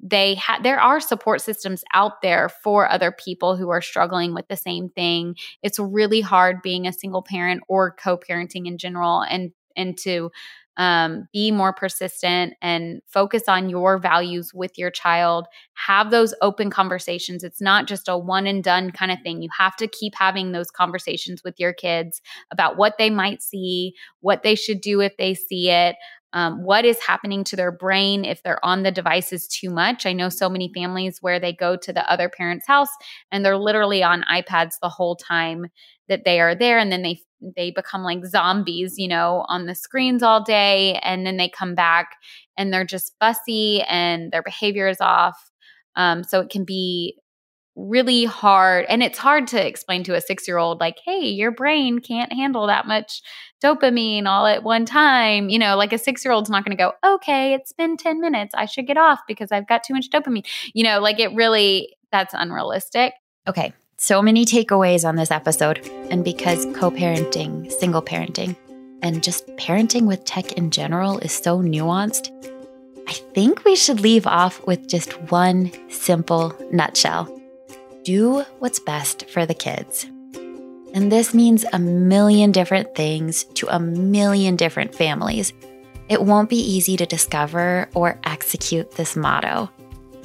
they 0.00 0.34
have 0.34 0.62
there 0.62 0.80
are 0.80 1.00
support 1.00 1.40
systems 1.40 1.82
out 1.92 2.22
there 2.22 2.48
for 2.48 2.88
other 2.88 3.10
people 3.10 3.56
who 3.56 3.68
are 3.70 3.82
struggling 3.82 4.32
with 4.32 4.46
the 4.46 4.56
same 4.56 4.88
thing 4.90 5.34
it's 5.62 5.78
really 5.78 6.20
hard 6.20 6.62
being 6.62 6.86
a 6.86 6.92
single 6.92 7.20
parent 7.20 7.62
or 7.66 7.96
co-parenting 8.00 8.66
in 8.66 8.78
general 8.78 9.22
and 9.22 9.50
and 9.76 9.98
to 9.98 10.30
um, 10.78 11.28
be 11.32 11.50
more 11.50 11.72
persistent 11.72 12.54
and 12.62 13.02
focus 13.06 13.42
on 13.48 13.68
your 13.68 13.98
values 13.98 14.54
with 14.54 14.78
your 14.78 14.90
child. 14.90 15.46
Have 15.74 16.10
those 16.10 16.32
open 16.40 16.70
conversations. 16.70 17.42
It's 17.42 17.60
not 17.60 17.86
just 17.86 18.08
a 18.08 18.16
one 18.16 18.46
and 18.46 18.62
done 18.62 18.92
kind 18.92 19.10
of 19.10 19.18
thing. 19.22 19.42
You 19.42 19.50
have 19.58 19.76
to 19.76 19.88
keep 19.88 20.14
having 20.16 20.52
those 20.52 20.70
conversations 20.70 21.42
with 21.44 21.58
your 21.58 21.72
kids 21.72 22.22
about 22.52 22.76
what 22.76 22.94
they 22.96 23.10
might 23.10 23.42
see 23.42 23.94
what 24.20 24.44
they 24.44 24.54
should 24.54 24.80
do 24.80 25.00
if 25.00 25.16
they 25.16 25.34
see 25.34 25.70
it 25.70 25.96
um, 26.32 26.62
what 26.62 26.84
is 26.84 27.00
happening 27.00 27.44
to 27.44 27.56
their 27.56 27.72
brain 27.72 28.24
if 28.24 28.42
they're 28.42 28.64
on 28.64 28.82
the 28.82 28.90
devices 28.90 29.48
too 29.48 29.70
much. 29.70 30.04
I 30.04 30.12
know 30.12 30.28
so 30.28 30.48
many 30.48 30.70
families 30.74 31.18
where 31.20 31.40
they 31.40 31.52
go 31.52 31.76
to 31.76 31.92
the 31.92 32.10
other 32.10 32.28
parent's 32.28 32.66
house 32.66 32.90
and 33.32 33.44
they're 33.44 33.56
literally 33.56 34.02
on 34.02 34.24
iPads 34.30 34.74
the 34.80 34.88
whole 34.88 35.16
time 35.16 35.66
that 36.08 36.24
they 36.24 36.40
are 36.40 36.54
there 36.54 36.78
and 36.78 36.92
then 36.92 37.02
they 37.02 37.20
they 37.56 37.70
become 37.70 38.02
like 38.02 38.26
zombies, 38.26 38.94
you 38.98 39.06
know, 39.06 39.44
on 39.48 39.66
the 39.66 39.74
screens 39.74 40.24
all 40.24 40.42
day 40.42 40.98
and 41.04 41.24
then 41.24 41.36
they 41.36 41.48
come 41.48 41.76
back 41.76 42.16
and 42.56 42.72
they're 42.72 42.84
just 42.84 43.14
fussy 43.20 43.80
and 43.82 44.32
their 44.32 44.42
behavior 44.42 44.88
is 44.88 45.00
off. 45.00 45.50
Um, 45.94 46.24
so 46.24 46.40
it 46.40 46.50
can 46.50 46.64
be 46.64 47.16
really 47.78 48.24
hard 48.24 48.84
and 48.88 49.04
it's 49.04 49.18
hard 49.18 49.46
to 49.46 49.66
explain 49.66 50.02
to 50.02 50.16
a 50.16 50.20
6-year-old 50.20 50.80
like 50.80 50.98
hey 51.04 51.28
your 51.28 51.52
brain 51.52 52.00
can't 52.00 52.32
handle 52.32 52.66
that 52.66 52.88
much 52.88 53.22
dopamine 53.62 54.26
all 54.26 54.46
at 54.46 54.64
one 54.64 54.84
time 54.84 55.48
you 55.48 55.60
know 55.60 55.76
like 55.76 55.92
a 55.92 55.96
6-year-old's 55.96 56.50
not 56.50 56.64
going 56.64 56.76
to 56.76 56.82
go 56.82 56.92
okay 57.14 57.54
it's 57.54 57.72
been 57.72 57.96
10 57.96 58.20
minutes 58.20 58.52
i 58.56 58.64
should 58.64 58.86
get 58.86 58.98
off 58.98 59.20
because 59.28 59.52
i've 59.52 59.68
got 59.68 59.84
too 59.84 59.94
much 59.94 60.10
dopamine 60.10 60.44
you 60.74 60.82
know 60.82 60.98
like 60.98 61.20
it 61.20 61.32
really 61.34 61.94
that's 62.10 62.34
unrealistic. 62.34 63.12
Okay 63.46 63.72
so 63.96 64.22
many 64.22 64.44
takeaways 64.44 65.06
on 65.06 65.14
this 65.14 65.30
episode 65.30 65.78
and 66.10 66.24
because 66.24 66.66
co-parenting 66.74 67.70
single 67.70 68.02
parenting 68.02 68.56
and 69.02 69.22
just 69.22 69.46
parenting 69.56 70.06
with 70.06 70.24
tech 70.24 70.52
in 70.52 70.72
general 70.72 71.18
is 71.18 71.32
so 71.32 71.58
nuanced 71.58 72.32
I 73.06 73.12
think 73.12 73.64
we 73.64 73.76
should 73.76 74.00
leave 74.00 74.26
off 74.26 74.66
with 74.66 74.88
just 74.88 75.12
one 75.30 75.70
simple 75.90 76.54
nutshell 76.72 77.37
do 78.08 78.42
what's 78.58 78.78
best 78.78 79.28
for 79.28 79.44
the 79.44 79.52
kids. 79.52 80.06
And 80.94 81.12
this 81.12 81.34
means 81.34 81.66
a 81.74 81.78
million 81.78 82.52
different 82.52 82.94
things 82.94 83.44
to 83.56 83.66
a 83.68 83.78
million 83.78 84.56
different 84.56 84.94
families. 84.94 85.52
It 86.08 86.22
won't 86.22 86.48
be 86.48 86.56
easy 86.56 86.96
to 86.96 87.04
discover 87.04 87.86
or 87.92 88.18
execute 88.24 88.92
this 88.92 89.14
motto. 89.14 89.68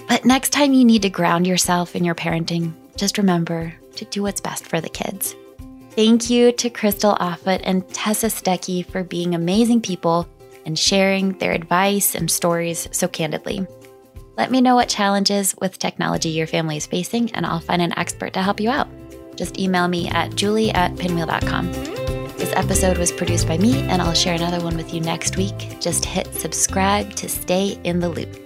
But 0.08 0.24
next 0.24 0.52
time 0.52 0.72
you 0.72 0.86
need 0.86 1.02
to 1.02 1.10
ground 1.10 1.46
yourself 1.46 1.94
in 1.94 2.06
your 2.06 2.16
parenting, 2.16 2.72
just 2.96 3.18
remember 3.18 3.74
to 3.98 4.06
do 4.06 4.22
what's 4.22 4.40
best 4.40 4.66
for 4.66 4.80
the 4.80 4.88
kids. 4.88 5.36
Thank 5.92 6.30
you 6.30 6.54
to 6.54 6.70
Crystal 6.70 7.18
Offutt 7.20 7.60
and 7.66 7.86
Tessa 7.90 8.28
Stuckey 8.28 8.86
for 8.86 9.04
being 9.04 9.36
amazing 9.36 9.82
people 9.82 10.26
and 10.66 10.80
sharing 10.80 11.38
their 11.40 11.52
advice 11.52 12.16
and 12.16 12.32
stories 12.32 12.88
so 12.94 13.10
candidly. 13.10 13.68
Let 14.36 14.50
me 14.50 14.62
know 14.62 14.76
what 14.76 14.90
challenges 14.90 15.56
with 15.62 15.78
technology 15.78 16.30
your 16.30 16.48
family 16.48 16.78
is 16.78 16.88
facing, 16.88 17.32
and 17.32 17.46
I'll 17.46 17.60
find 17.60 17.82
an 17.82 17.98
expert 17.98 18.34
to 18.34 18.42
help 18.42 18.60
you 18.60 18.70
out. 18.70 18.88
Just 19.36 19.60
email 19.60 19.88
me 19.88 20.10
at 20.10 20.36
julie 20.36 20.72
at 20.72 20.96
pinwheel.com. 20.98 21.72
This 22.38 22.54
episode 22.56 22.98
was 22.98 23.12
produced 23.12 23.48
by 23.48 23.58
me, 23.58 23.82
and 23.84 24.02
I'll 24.02 24.14
share 24.14 24.36
another 24.36 24.64
one 24.64 24.76
with 24.76 24.94
you 24.94 25.02
next 25.02 25.38
week. 25.38 25.78
Just 25.80 26.04
hit 26.04 26.34
subscribe 26.34 27.14
to 27.16 27.30
stay 27.30 27.80
in 27.84 28.00
the 28.00 28.10
loop. 28.10 28.43